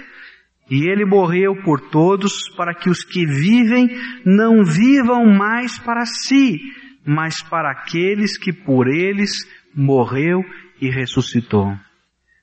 E 0.70 0.88
ele 0.88 1.04
morreu 1.04 1.56
por 1.62 1.80
todos 1.90 2.48
para 2.56 2.74
que 2.74 2.90
os 2.90 3.02
que 3.02 3.24
vivem 3.24 3.88
não 4.24 4.64
vivam 4.64 5.24
mais 5.24 5.78
para 5.78 6.04
si, 6.04 6.60
mas 7.06 7.42
para 7.42 7.70
aqueles 7.70 8.36
que 8.36 8.52
por 8.52 8.86
eles 8.86 9.30
morreu 9.74 10.42
e 10.80 10.90
ressuscitou. 10.90 11.74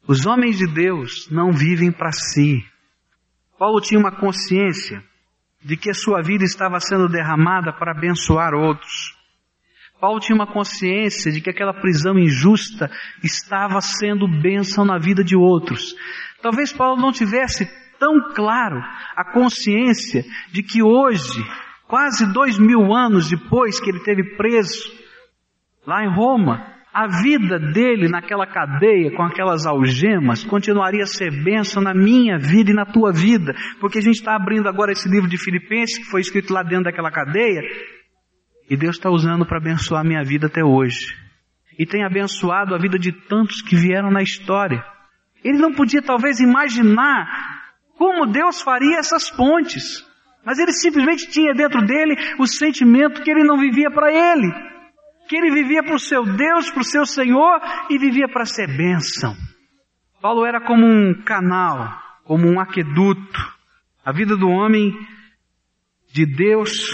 Os 0.07 0.25
homens 0.25 0.57
de 0.57 0.67
Deus 0.67 1.29
não 1.29 1.51
vivem 1.51 1.91
para 1.91 2.11
si. 2.11 2.63
Paulo 3.57 3.79
tinha 3.79 3.99
uma 3.99 4.11
consciência 4.11 5.03
de 5.63 5.77
que 5.77 5.89
a 5.89 5.95
sua 5.95 6.21
vida 6.21 6.43
estava 6.43 6.79
sendo 6.79 7.07
derramada 7.07 7.73
para 7.73 7.91
abençoar 7.91 8.53
outros. 8.53 9.15
Paulo 9.99 10.19
tinha 10.19 10.35
uma 10.35 10.51
consciência 10.51 11.31
de 11.31 11.41
que 11.41 11.49
aquela 11.49 11.73
prisão 11.73 12.19
injusta 12.19 12.91
estava 13.23 13.81
sendo 13.81 14.27
bênção 14.27 14.85
na 14.85 14.99
vida 14.99 15.23
de 15.23 15.35
outros. 15.35 15.95
Talvez 16.41 16.71
Paulo 16.71 17.01
não 17.01 17.11
tivesse 17.11 17.67
tão 17.99 18.33
claro 18.33 18.81
a 19.15 19.23
consciência 19.23 20.23
de 20.51 20.63
que 20.63 20.81
hoje, 20.83 21.43
quase 21.87 22.31
dois 22.31 22.57
mil 22.57 22.93
anos 22.93 23.29
depois 23.29 23.79
que 23.79 23.89
ele 23.89 24.03
teve 24.03 24.35
preso, 24.35 24.91
lá 25.85 26.03
em 26.03 26.13
Roma, 26.13 26.75
a 26.95 27.07
vida 27.07 27.59
dele 27.59 28.07
naquela 28.07 28.47
cadeia, 28.47 29.11
com 29.11 29.21
aquelas 29.21 29.65
algemas, 29.65 30.45
continuaria 30.45 31.03
a 31.03 31.07
ser 31.07 31.29
bênção 31.43 31.83
na 31.83 31.93
minha 31.93 32.37
vida 32.37 32.71
e 32.71 32.73
na 32.73 32.85
tua 32.85 33.11
vida, 33.11 33.53
porque 33.81 33.97
a 33.97 34.01
gente 34.01 34.15
está 34.15 34.33
abrindo 34.33 34.69
agora 34.69 34.93
esse 34.93 35.09
livro 35.09 35.29
de 35.29 35.37
Filipenses, 35.37 35.97
que 35.97 36.05
foi 36.05 36.21
escrito 36.21 36.53
lá 36.53 36.63
dentro 36.63 36.85
daquela 36.85 37.11
cadeia, 37.11 37.61
e 38.69 38.77
Deus 38.77 38.95
está 38.95 39.09
usando 39.09 39.45
para 39.45 39.57
abençoar 39.57 40.01
a 40.01 40.07
minha 40.07 40.23
vida 40.23 40.47
até 40.47 40.63
hoje. 40.63 41.13
E 41.77 41.85
tem 41.85 42.05
abençoado 42.05 42.73
a 42.73 42.77
vida 42.77 42.97
de 42.97 43.11
tantos 43.11 43.61
que 43.61 43.75
vieram 43.75 44.09
na 44.09 44.21
história. 44.21 44.81
Ele 45.43 45.57
não 45.57 45.73
podia 45.73 46.01
talvez 46.01 46.39
imaginar 46.39 47.54
como 47.97 48.25
Deus 48.25 48.61
faria 48.61 48.97
essas 48.97 49.29
pontes. 49.29 50.05
Mas 50.45 50.59
ele 50.59 50.71
simplesmente 50.73 51.29
tinha 51.29 51.53
dentro 51.53 51.81
dele 51.85 52.15
o 52.37 52.45
sentimento 52.45 53.23
que 53.23 53.31
ele 53.31 53.43
não 53.43 53.57
vivia 53.57 53.89
para 53.89 54.11
ele, 54.13 54.51
que 55.27 55.35
ele 55.35 55.51
vivia 55.51 55.83
para 55.83 55.95
o 55.95 55.99
seu 55.99 56.23
Deus, 56.23 56.69
para 56.69 56.81
o 56.81 56.85
seu 56.85 57.05
Senhor 57.05 57.59
e 57.89 57.97
vivia 57.97 58.27
para 58.27 58.45
ser 58.45 58.67
bênção. 58.67 59.35
Paulo 60.21 60.45
era 60.45 60.61
como 60.61 60.85
um 60.85 61.13
canal, 61.23 61.99
como 62.23 62.47
um 62.47 62.59
aqueduto. 62.59 63.55
A 64.05 64.11
vida 64.11 64.37
do 64.37 64.47
homem 64.47 64.93
de 66.13 66.25
Deus 66.25 66.89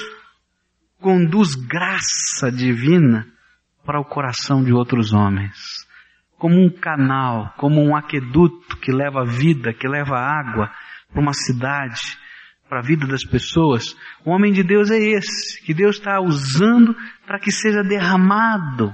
conduz 0.99 1.55
graça 1.55 2.51
divina 2.51 3.27
para 3.85 3.99
o 3.99 4.05
coração 4.05 4.63
de 4.63 4.71
outros 4.71 5.11
homens. 5.13 5.85
Como 6.37 6.55
um 6.55 6.69
canal, 6.69 7.53
como 7.57 7.81
um 7.81 7.95
aqueduto 7.95 8.77
que 8.77 8.91
leva 8.91 9.25
vida, 9.25 9.73
que 9.73 9.87
leva 9.87 10.17
água, 10.17 10.71
para 11.11 11.21
uma 11.21 11.33
cidade, 11.33 12.17
para 12.69 12.79
a 12.79 12.83
vida 12.83 13.05
das 13.05 13.25
pessoas, 13.25 13.95
o 14.25 14.31
homem 14.31 14.53
de 14.53 14.63
Deus 14.63 14.89
é 14.89 14.97
esse, 14.97 15.61
que 15.61 15.73
Deus 15.73 15.97
está 15.97 16.21
usando 16.21 16.95
para 17.25 17.39
que 17.39 17.51
seja 17.51 17.83
derramado 17.83 18.93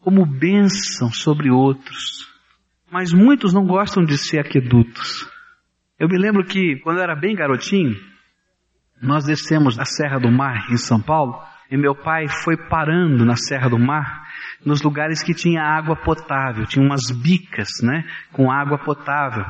como 0.00 0.24
bênção 0.24 1.10
sobre 1.10 1.50
outros. 1.50 2.26
Mas 2.90 3.12
muitos 3.12 3.52
não 3.52 3.66
gostam 3.66 4.04
de 4.04 4.16
ser 4.16 4.38
aquedutos. 4.38 5.28
Eu 5.98 6.08
me 6.08 6.18
lembro 6.18 6.44
que 6.44 6.76
quando 6.82 6.98
eu 6.98 7.02
era 7.02 7.14
bem 7.14 7.34
garotinho, 7.34 7.94
nós 9.02 9.24
descemos 9.24 9.76
da 9.76 9.84
Serra 9.84 10.18
do 10.18 10.30
Mar 10.30 10.70
em 10.70 10.76
São 10.76 11.00
Paulo, 11.00 11.38
e 11.70 11.76
meu 11.76 11.94
pai 11.94 12.26
foi 12.28 12.56
parando 12.56 13.24
na 13.24 13.36
Serra 13.36 13.68
do 13.68 13.78
Mar, 13.78 14.24
nos 14.64 14.82
lugares 14.82 15.22
que 15.22 15.34
tinha 15.34 15.62
água 15.62 15.96
potável, 15.96 16.66
tinha 16.66 16.84
umas 16.84 17.10
bicas, 17.10 17.68
né, 17.82 18.04
com 18.32 18.50
água 18.50 18.78
potável. 18.78 19.44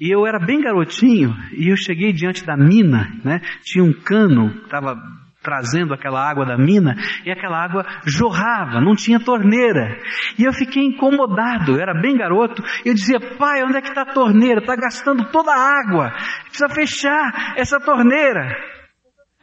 E 0.00 0.14
eu 0.14 0.26
era 0.26 0.38
bem 0.38 0.60
garotinho 0.60 1.34
e 1.52 1.70
eu 1.70 1.76
cheguei 1.76 2.12
diante 2.12 2.44
da 2.44 2.56
mina, 2.56 3.10
né? 3.24 3.40
Tinha 3.62 3.84
um 3.84 3.92
cano 3.92 4.48
estava 4.64 4.96
trazendo 5.42 5.94
aquela 5.94 6.20
água 6.28 6.44
da 6.44 6.58
mina 6.58 6.94
e 7.24 7.30
aquela 7.30 7.62
água 7.62 7.84
jorrava, 8.04 8.80
não 8.80 8.94
tinha 8.94 9.18
torneira. 9.18 9.98
E 10.38 10.44
eu 10.44 10.52
fiquei 10.52 10.84
incomodado, 10.84 11.72
eu 11.72 11.80
era 11.80 11.94
bem 12.00 12.16
garoto, 12.16 12.62
eu 12.84 12.92
dizia, 12.92 13.18
pai, 13.38 13.62
onde 13.64 13.78
é 13.78 13.80
que 13.80 13.88
está 13.88 14.02
a 14.02 14.12
torneira? 14.12 14.60
Está 14.60 14.76
gastando 14.76 15.24
toda 15.30 15.52
a 15.52 15.80
água, 15.80 16.12
precisa 16.44 16.68
fechar 16.68 17.54
essa 17.56 17.80
torneira. 17.80 18.56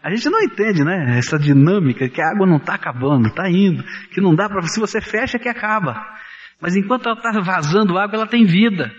A 0.03 0.13
gente 0.13 0.29
não 0.29 0.39
entende, 0.39 0.83
né? 0.83 1.17
Essa 1.17 1.39
dinâmica 1.39 2.07
que 2.07 2.21
a 2.21 2.29
água 2.29 2.45
não 2.45 2.57
está 2.57 2.75
acabando, 2.75 3.27
está 3.27 3.49
indo, 3.49 3.83
que 4.11 4.21
não 4.21 4.35
dá 4.35 4.47
para, 4.47 4.61
se 4.63 4.79
você 4.79 5.01
fecha 5.01 5.39
que 5.39 5.49
acaba. 5.49 5.99
Mas 6.61 6.75
enquanto 6.75 7.07
ela 7.07 7.17
está 7.17 7.31
vazando 7.41 7.97
água, 7.97 8.15
ela 8.15 8.27
tem 8.27 8.45
vida. 8.45 8.91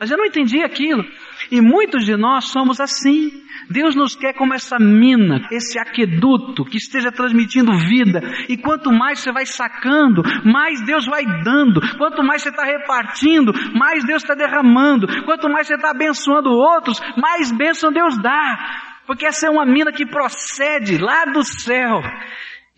Mas 0.00 0.10
eu 0.10 0.16
não 0.16 0.24
entendi 0.24 0.62
aquilo. 0.62 1.04
E 1.50 1.60
muitos 1.60 2.06
de 2.06 2.16
nós 2.16 2.46
somos 2.46 2.80
assim. 2.80 3.30
Deus 3.68 3.94
nos 3.94 4.16
quer 4.16 4.32
como 4.32 4.54
essa 4.54 4.78
mina, 4.78 5.46
esse 5.52 5.78
aqueduto 5.78 6.64
que 6.64 6.78
esteja 6.78 7.12
transmitindo 7.12 7.70
vida. 7.76 8.22
E 8.48 8.56
quanto 8.56 8.90
mais 8.90 9.18
você 9.18 9.30
vai 9.30 9.44
sacando, 9.44 10.22
mais 10.42 10.80
Deus 10.86 11.04
vai 11.04 11.22
dando. 11.44 11.82
Quanto 11.98 12.22
mais 12.24 12.40
você 12.40 12.48
está 12.48 12.64
repartindo, 12.64 13.52
mais 13.74 14.02
Deus 14.02 14.22
está 14.22 14.34
derramando. 14.34 15.06
Quanto 15.26 15.50
mais 15.50 15.66
você 15.66 15.74
está 15.74 15.90
abençoando 15.90 16.48
outros, 16.48 16.98
mais 17.18 17.52
bênção 17.52 17.92
Deus 17.92 18.16
dá. 18.16 18.58
Porque 19.06 19.26
essa 19.26 19.48
é 19.48 19.50
uma 19.50 19.66
mina 19.66 19.92
que 19.92 20.06
procede 20.06 20.96
lá 20.96 21.26
do 21.26 21.44
céu 21.44 22.00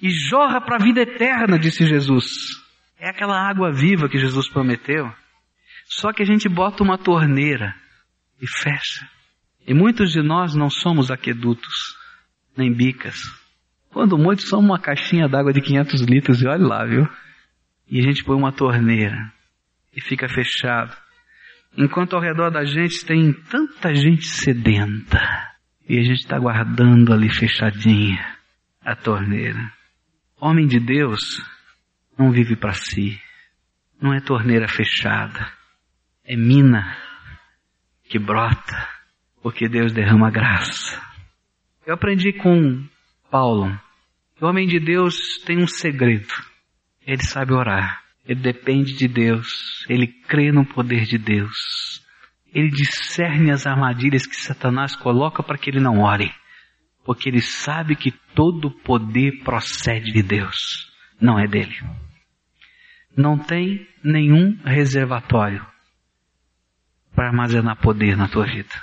e 0.02 0.10
jorra 0.10 0.60
para 0.60 0.74
a 0.76 0.84
vida 0.84 1.02
eterna, 1.02 1.56
disse 1.56 1.86
Jesus. 1.86 2.60
É 2.98 3.10
aquela 3.10 3.48
água 3.48 3.70
viva 3.70 4.08
que 4.08 4.18
Jesus 4.18 4.48
prometeu. 4.48 5.21
Só 5.94 6.10
que 6.10 6.22
a 6.22 6.26
gente 6.26 6.48
bota 6.48 6.82
uma 6.82 6.96
torneira 6.96 7.74
e 8.40 8.48
fecha. 8.48 9.06
E 9.66 9.74
muitos 9.74 10.10
de 10.10 10.22
nós 10.22 10.54
não 10.54 10.70
somos 10.70 11.10
aquedutos, 11.10 11.94
nem 12.56 12.72
bicas. 12.72 13.20
Quando 13.90 14.16
muitos 14.16 14.48
somos 14.48 14.64
uma 14.64 14.80
caixinha 14.80 15.28
d'água 15.28 15.52
de 15.52 15.60
500 15.60 16.00
litros 16.02 16.40
e 16.40 16.48
olha 16.48 16.66
lá, 16.66 16.86
viu? 16.86 17.06
E 17.90 18.00
a 18.00 18.02
gente 18.02 18.24
põe 18.24 18.34
uma 18.34 18.50
torneira 18.50 19.32
e 19.94 20.00
fica 20.00 20.26
fechado. 20.28 20.96
Enquanto 21.76 22.16
ao 22.16 22.22
redor 22.22 22.50
da 22.50 22.64
gente 22.64 23.04
tem 23.04 23.30
tanta 23.50 23.94
gente 23.94 24.24
sedenta 24.24 25.20
e 25.86 25.98
a 25.98 26.02
gente 26.02 26.20
está 26.20 26.38
guardando 26.38 27.12
ali 27.12 27.28
fechadinha 27.28 28.34
a 28.80 28.96
torneira. 28.96 29.70
Homem 30.40 30.66
de 30.66 30.80
Deus 30.80 31.44
não 32.18 32.32
vive 32.32 32.56
para 32.56 32.72
si, 32.72 33.20
não 34.00 34.14
é 34.14 34.20
torneira 34.20 34.66
fechada 34.66 35.61
é 36.24 36.36
mina 36.36 36.96
que 38.08 38.18
brota, 38.18 38.88
porque 39.42 39.68
Deus 39.68 39.92
derrama 39.92 40.30
graça. 40.30 41.00
Eu 41.86 41.94
aprendi 41.94 42.32
com 42.32 42.86
Paulo. 43.30 43.76
O 44.40 44.46
homem 44.46 44.66
de 44.66 44.78
Deus 44.78 45.38
tem 45.44 45.58
um 45.58 45.66
segredo. 45.66 46.32
Ele 47.06 47.22
sabe 47.22 47.52
orar. 47.52 48.02
Ele 48.24 48.40
depende 48.40 48.94
de 48.96 49.08
Deus. 49.08 49.84
Ele 49.88 50.06
crê 50.06 50.52
no 50.52 50.64
poder 50.64 51.04
de 51.04 51.18
Deus. 51.18 52.00
Ele 52.54 52.68
discerne 52.68 53.50
as 53.50 53.66
armadilhas 53.66 54.26
que 54.26 54.36
Satanás 54.36 54.94
coloca 54.94 55.42
para 55.42 55.58
que 55.58 55.70
ele 55.70 55.80
não 55.80 56.00
ore. 56.00 56.32
Porque 57.04 57.28
ele 57.28 57.40
sabe 57.40 57.96
que 57.96 58.12
todo 58.34 58.70
poder 58.70 59.42
procede 59.42 60.12
de 60.12 60.22
Deus, 60.22 60.92
não 61.20 61.38
é 61.38 61.48
dele. 61.48 61.76
Não 63.16 63.36
tem 63.36 63.88
nenhum 64.04 64.56
reservatório 64.64 65.71
para 67.14 67.28
armazenar 67.28 67.76
poder 67.80 68.16
na 68.16 68.28
tua 68.28 68.46
vida. 68.46 68.74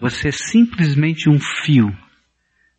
Você 0.00 0.28
é 0.28 0.32
simplesmente 0.32 1.28
um 1.28 1.38
fio 1.38 1.96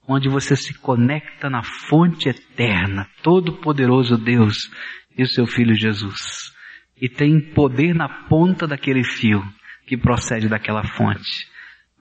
onde 0.08 0.30
você 0.30 0.56
se 0.56 0.74
conecta 0.76 1.50
na 1.50 1.64
fonte 1.64 2.30
eterna, 2.30 3.10
todo-poderoso 3.24 4.18
Deus 4.18 4.70
e 5.18 5.24
o 5.24 5.28
seu 5.28 5.48
filho 5.48 5.74
Jesus. 5.74 6.54
E 7.00 7.10
tem 7.10 7.40
poder 7.54 7.94
na 7.96 8.08
ponta 8.28 8.68
daquele 8.68 9.04
fio 9.04 9.44
que 9.88 9.98
procede 9.98 10.48
daquela 10.48 10.84
fonte. 10.84 11.48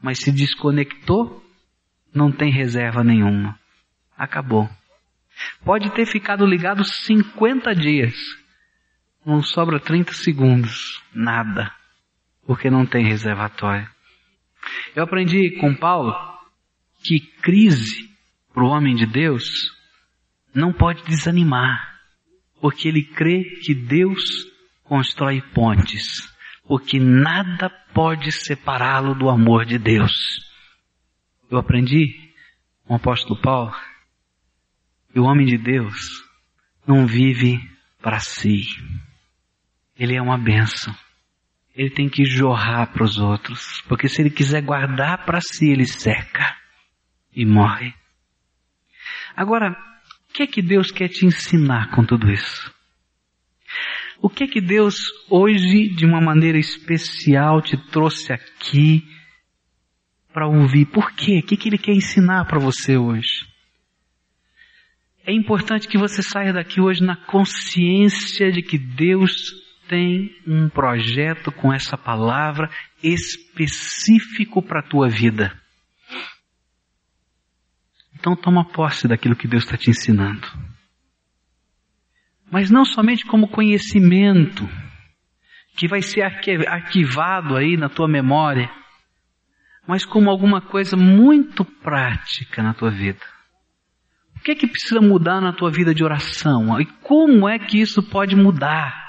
Mas 0.03 0.19
se 0.19 0.31
desconectou, 0.31 1.43
não 2.14 2.31
tem 2.31 2.53
reserva 2.53 3.03
nenhuma. 3.03 3.59
Acabou. 4.17 4.69
Pode 5.64 5.90
ter 5.90 6.07
ficado 6.07 6.47
ligado 6.47 6.85
50 6.85 7.75
dias. 7.75 8.14
Não 9.25 9.43
sobra 9.43 9.81
30 9.81 10.12
segundos. 10.12 11.03
Nada 11.14 11.73
porque 12.46 12.70
não 12.70 12.87
tem 12.87 13.07
reservatório. 13.07 13.88
Eu 14.94 15.04
aprendi 15.04 15.59
com 15.61 15.74
Paulo 15.74 16.14
que 17.02 17.20
crise 17.42 18.09
para 18.52 18.64
o 18.64 18.68
homem 18.68 18.94
de 18.94 19.07
Deus 19.07 19.72
não 20.54 20.72
pode 20.72 21.02
desanimar, 21.04 22.00
porque 22.61 22.88
ele 22.88 23.02
crê 23.02 23.42
que 23.62 23.74
Deus 23.74 24.22
constrói 24.85 25.42
pontes, 25.52 26.33
porque 26.66 27.00
nada 27.00 27.68
pode 27.92 28.30
separá-lo 28.30 29.14
do 29.14 29.28
amor 29.28 29.64
de 29.64 29.78
Deus. 29.78 30.12
Eu 31.50 31.59
aprendi 31.59 32.33
com 32.85 32.94
o 32.94 32.96
apóstolo 32.96 33.40
Paulo 33.40 33.74
que 35.12 35.18
o 35.18 35.24
homem 35.24 35.46
de 35.46 35.59
Deus 35.59 36.22
não 36.87 37.07
vive 37.07 37.59
para 38.00 38.20
si. 38.20 38.62
Ele 39.96 40.16
é 40.16 40.22
uma 40.22 40.38
bênção. 40.38 40.94
Ele 41.74 41.90
tem 41.90 42.08
que 42.08 42.24
jorrar 42.24 42.92
para 42.92 43.02
os 43.02 43.18
outros, 43.18 43.82
porque 43.88 44.08
se 44.08 44.22
ele 44.22 44.30
quiser 44.30 44.62
guardar 44.62 45.24
para 45.24 45.40
si, 45.40 45.70
ele 45.70 45.87
seca 45.87 46.56
e 47.34 47.44
morre. 47.44 47.92
Agora, 49.34 49.72
o 50.30 50.32
que 50.32 50.44
é 50.44 50.46
que 50.46 50.62
Deus 50.62 50.92
quer 50.92 51.08
te 51.08 51.26
ensinar 51.26 51.90
com 51.90 52.04
tudo 52.04 52.30
isso? 52.30 52.72
O 54.22 54.30
que 54.30 54.44
é 54.44 54.46
que 54.46 54.60
Deus 54.60 54.96
hoje, 55.28 55.88
de 55.88 56.06
uma 56.06 56.20
maneira 56.20 56.58
especial, 56.58 57.60
te 57.60 57.76
trouxe 57.76 58.32
aqui 58.32 59.04
para 60.32 60.46
ouvir? 60.46 60.87
Por 60.87 61.12
quê? 61.12 61.40
O 61.40 61.42
que, 61.42 61.54
é 61.54 61.58
que 61.58 61.68
Ele 61.68 61.78
quer 61.78 61.92
ensinar 61.92 62.44
para 62.46 62.60
você 62.60 62.96
hoje? 62.96 63.46
É 65.26 65.32
importante 65.32 65.88
que 65.88 65.98
você 65.98 66.22
saia 66.22 66.52
daqui 66.52 66.80
hoje 66.80 67.02
na 67.02 67.16
consciência 67.16 68.52
de 68.52 68.62
que 68.62 68.78
Deus 68.78 69.63
tem 69.88 70.35
um 70.47 70.68
projeto 70.68 71.53
com 71.53 71.73
essa 71.73 71.97
palavra 71.97 72.70
específico 73.03 74.62
para 74.62 74.81
a 74.81 74.88
tua 74.88 75.09
vida. 75.09 75.59
Então 78.14 78.35
toma 78.35 78.64
posse 78.64 79.07
daquilo 79.07 79.37
que 79.37 79.47
Deus 79.49 79.64
está 79.64 79.77
te 79.77 79.90
ensinando. 79.90 80.47
Mas 82.51 82.70
não 82.70 82.85
somente 82.85 83.27
como 83.27 83.49
conhecimento, 83.49 84.68
que 85.77 85.88
vai 85.88 86.01
ser 86.01 86.23
arquivado 86.23 87.57
aí 87.57 87.77
na 87.77 87.88
tua 87.88 88.09
memória, 88.09 88.70
mas 89.87 90.05
como 90.05 90.31
alguma 90.31 90.61
coisa 90.61 90.97
muito 90.97 91.64
prática 91.64 92.62
na 92.62 92.73
tua 92.73 92.90
vida. 92.90 93.20
O 94.37 94.40
que 94.40 94.53
é 94.53 94.55
que 94.55 94.66
precisa 94.66 95.01
mudar 95.01 95.40
na 95.40 95.53
tua 95.53 95.70
vida 95.70 95.94
de 95.94 96.05
oração? 96.05 96.81
E 96.81 96.87
como 97.03 97.49
é 97.49 97.59
que 97.59 97.81
isso 97.81 98.03
pode 98.03 98.37
mudar? 98.37 99.04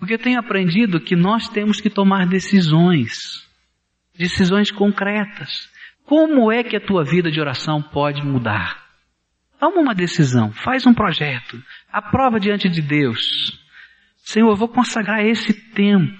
Porque 0.00 0.14
eu 0.14 0.18
tenho 0.18 0.40
aprendido 0.40 0.98
que 0.98 1.14
nós 1.14 1.46
temos 1.50 1.78
que 1.78 1.90
tomar 1.90 2.26
decisões, 2.26 3.46
decisões 4.16 4.70
concretas. 4.70 5.68
Como 6.06 6.50
é 6.50 6.64
que 6.64 6.74
a 6.74 6.80
tua 6.80 7.04
vida 7.04 7.30
de 7.30 7.38
oração 7.38 7.82
pode 7.82 8.24
mudar? 8.24 8.82
Toma 9.60 9.78
uma 9.78 9.94
decisão, 9.94 10.50
faz 10.52 10.86
um 10.86 10.94
projeto, 10.94 11.62
aprova 11.92 12.40
diante 12.40 12.66
de 12.66 12.80
Deus. 12.80 13.20
Senhor, 14.16 14.48
eu 14.48 14.56
vou 14.56 14.68
consagrar 14.68 15.22
esse 15.22 15.52
tempo. 15.52 16.18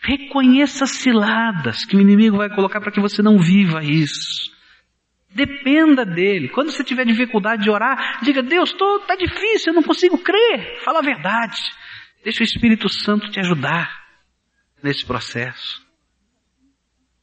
Reconheça 0.00 0.84
as 0.84 0.92
ciladas 0.92 1.84
que 1.84 1.96
o 1.96 2.00
inimigo 2.00 2.36
vai 2.36 2.48
colocar 2.48 2.80
para 2.80 2.92
que 2.92 3.00
você 3.00 3.22
não 3.22 3.38
viva 3.38 3.82
isso. 3.82 4.52
Dependa 5.34 6.06
dele. 6.06 6.48
Quando 6.48 6.70
você 6.70 6.84
tiver 6.84 7.04
dificuldade 7.04 7.64
de 7.64 7.70
orar, 7.70 8.20
diga: 8.22 8.40
Deus, 8.40 8.70
está 8.70 9.16
difícil, 9.16 9.72
eu 9.72 9.74
não 9.74 9.82
consigo 9.82 10.16
crer. 10.16 10.80
Fala 10.84 11.00
a 11.00 11.02
verdade. 11.02 11.60
Deixa 12.26 12.42
o 12.42 12.44
Espírito 12.44 12.88
Santo 12.88 13.30
te 13.30 13.38
ajudar 13.38 13.88
nesse 14.82 15.06
processo. 15.06 15.80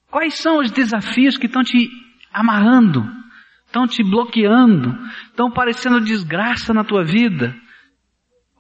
Quais 0.09 0.35
são 0.35 0.59
os 0.59 0.71
desafios 0.71 1.37
que 1.37 1.45
estão 1.45 1.61
te 1.61 1.89
amarrando, 2.31 3.05
estão 3.65 3.85
te 3.85 4.01
bloqueando, 4.01 4.97
estão 5.25 5.51
parecendo 5.51 5.99
desgraça 5.99 6.73
na 6.73 6.85
tua 6.85 7.03
vida. 7.03 7.53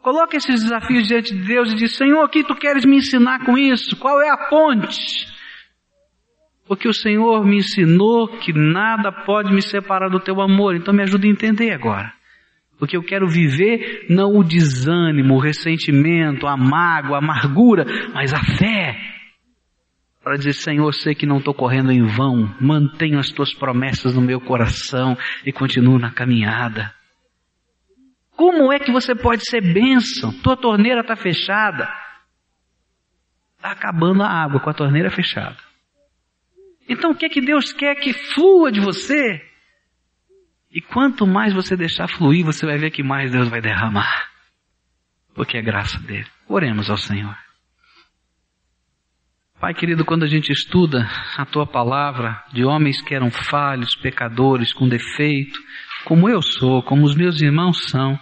Coloque 0.01 0.35
esses 0.35 0.63
desafios 0.63 1.07
diante 1.07 1.33
de 1.33 1.45
Deus 1.45 1.71
e 1.71 1.75
diz, 1.75 1.95
Senhor, 1.95 2.25
o 2.25 2.27
que 2.27 2.43
tu 2.43 2.55
queres 2.55 2.83
me 2.83 2.97
ensinar 2.97 3.45
com 3.45 3.57
isso? 3.57 3.95
Qual 3.95 4.21
é 4.21 4.29
a 4.29 4.49
ponte? 4.49 5.25
Porque 6.67 6.89
o 6.89 6.93
Senhor 6.93 7.45
me 7.45 7.59
ensinou 7.59 8.27
que 8.27 8.51
nada 8.51 9.13
pode 9.13 9.49
me 9.53 9.61
separar 9.61 10.09
do 10.09 10.19
teu 10.19 10.41
amor, 10.41 10.75
então 10.75 10.93
me 10.93 11.03
ajuda 11.03 11.25
a 11.25 11.29
entender 11.29 11.71
agora. 11.71 12.13
Porque 12.83 12.97
eu 12.97 13.03
quero 13.03 13.25
viver 13.29 14.07
não 14.09 14.35
o 14.35 14.43
desânimo, 14.43 15.35
o 15.35 15.39
ressentimento, 15.39 16.45
a 16.45 16.57
mágoa, 16.57 17.15
a 17.15 17.19
amargura, 17.19 17.85
mas 18.13 18.33
a 18.33 18.43
fé, 18.43 18.99
para 20.21 20.35
dizer, 20.35 20.51
Senhor, 20.51 20.93
sei 20.93 21.15
que 21.15 21.25
não 21.25 21.37
estou 21.37 21.53
correndo 21.53 21.93
em 21.93 22.03
vão, 22.03 22.53
mantenho 22.59 23.19
as 23.19 23.29
tuas 23.29 23.53
promessas 23.53 24.15
no 24.15 24.21
meu 24.21 24.41
coração 24.41 25.17
e 25.45 25.53
continuo 25.53 25.97
na 25.97 26.11
caminhada. 26.11 26.93
Como 28.35 28.73
é 28.73 28.79
que 28.79 28.91
você 28.91 29.15
pode 29.15 29.49
ser 29.49 29.61
bênção? 29.61 30.33
Tua 30.41 30.57
torneira 30.57 30.99
está 30.99 31.15
fechada. 31.15 31.87
Está 33.55 33.71
acabando 33.71 34.23
a 34.23 34.27
água 34.27 34.59
com 34.59 34.69
a 34.69 34.73
torneira 34.73 35.09
fechada. 35.09 35.55
Então 36.89 37.11
o 37.11 37.15
que 37.15 37.27
é 37.27 37.29
que 37.29 37.39
Deus 37.39 37.71
quer 37.71 37.95
que 37.95 38.11
flua 38.11 38.69
de 38.73 38.81
você? 38.81 39.52
E 40.73 40.81
quanto 40.81 41.27
mais 41.27 41.53
você 41.53 41.77
deixar 41.77 42.07
fluir, 42.07 42.43
você 42.43 42.65
vai 42.65 42.79
ver 42.79 42.89
que 42.89 43.03
mais 43.03 43.31
Deus 43.31 43.47
vai 43.47 43.61
derramar. 43.61 44.27
Porque 45.35 45.55
é 45.55 45.61
graça 45.61 45.99
dele. 45.99 46.25
Oremos 46.47 46.89
ao 46.89 46.97
Senhor. 46.97 47.37
Pai 49.59 49.75
querido, 49.75 50.03
quando 50.03 50.23
a 50.23 50.27
gente 50.27 50.51
estuda 50.51 51.07
a 51.37 51.45
tua 51.45 51.67
palavra 51.67 52.43
de 52.51 52.65
homens 52.65 53.01
que 53.01 53.13
eram 53.13 53.29
falhos, 53.29 53.95
pecadores, 53.95 54.73
com 54.73 54.89
defeito, 54.89 55.59
como 56.05 56.27
eu 56.27 56.41
sou, 56.41 56.81
como 56.81 57.05
os 57.05 57.15
meus 57.15 57.39
irmãos 57.39 57.85
são, 57.85 58.19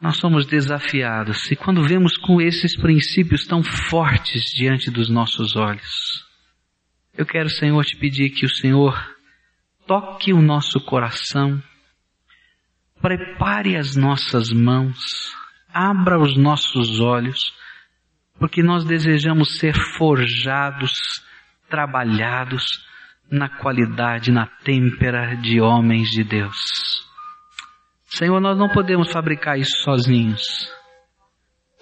nós 0.00 0.16
somos 0.16 0.46
desafiados. 0.46 1.50
E 1.50 1.56
quando 1.56 1.82
vemos 1.82 2.16
com 2.16 2.40
esses 2.40 2.76
princípios 2.76 3.44
tão 3.44 3.64
fortes 3.64 4.44
diante 4.54 4.90
dos 4.92 5.10
nossos 5.10 5.56
olhos, 5.56 6.24
eu 7.18 7.26
quero, 7.26 7.50
Senhor, 7.50 7.84
te 7.84 7.96
pedir 7.96 8.30
que 8.30 8.46
o 8.46 8.48
Senhor 8.48 8.96
toque 9.90 10.32
o 10.32 10.40
nosso 10.40 10.78
coração, 10.78 11.60
prepare 13.02 13.76
as 13.76 13.96
nossas 13.96 14.52
mãos, 14.52 15.34
abra 15.74 16.16
os 16.16 16.36
nossos 16.36 17.00
olhos, 17.00 17.52
porque 18.38 18.62
nós 18.62 18.84
desejamos 18.84 19.58
ser 19.58 19.74
forjados, 19.96 20.92
trabalhados 21.68 22.86
na 23.28 23.48
qualidade, 23.48 24.30
na 24.30 24.46
têmpera 24.46 25.34
de 25.34 25.60
homens 25.60 26.08
de 26.10 26.22
Deus. 26.22 27.04
Senhor, 28.04 28.40
nós 28.40 28.56
não 28.56 28.68
podemos 28.68 29.10
fabricar 29.10 29.58
isso 29.58 29.82
sozinhos. 29.82 30.72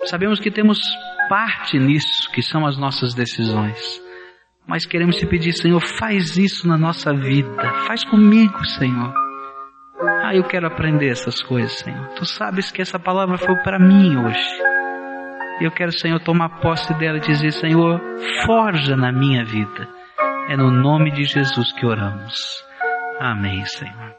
Sabemos 0.07 0.41
que 0.41 0.51
temos 0.51 0.79
parte 1.29 1.79
nisso, 1.79 2.31
que 2.33 2.41
são 2.41 2.67
as 2.67 2.79
nossas 2.79 3.13
decisões. 3.13 4.08
Mas 4.69 4.85
queremos 4.85 5.17
te 5.17 5.27
pedir, 5.27 5.55
Senhor, 5.55 5.81
faz 5.81 6.37
isso 6.37 6.69
na 6.69 6.77
nossa 6.77 7.15
vida. 7.15 7.73
Faz 7.87 8.05
comigo, 8.05 8.63
Senhor. 8.67 9.15
Ah, 10.23 10.35
eu 10.35 10.45
quero 10.45 10.67
aprender 10.67 11.09
essas 11.09 11.43
coisas, 11.43 11.73
Senhor. 11.73 12.07
Tu 12.09 12.27
sabes 12.27 12.71
que 12.71 12.83
essa 12.83 12.99
palavra 12.99 13.39
foi 13.39 13.57
para 13.63 13.79
mim 13.79 14.15
hoje. 14.19 14.63
Eu 15.63 15.71
quero, 15.71 15.91
Senhor, 15.91 16.21
tomar 16.21 16.61
posse 16.61 16.93
dela 16.99 17.17
e 17.17 17.23
dizer, 17.23 17.51
Senhor, 17.53 17.99
forja 18.45 18.95
na 18.95 19.11
minha 19.11 19.43
vida. 19.43 19.89
É 20.51 20.57
no 20.57 20.71
nome 20.71 21.13
de 21.13 21.25
Jesus 21.25 21.73
que 21.73 21.87
oramos. 21.87 22.63
Amém, 23.19 23.65
Senhor. 23.65 24.19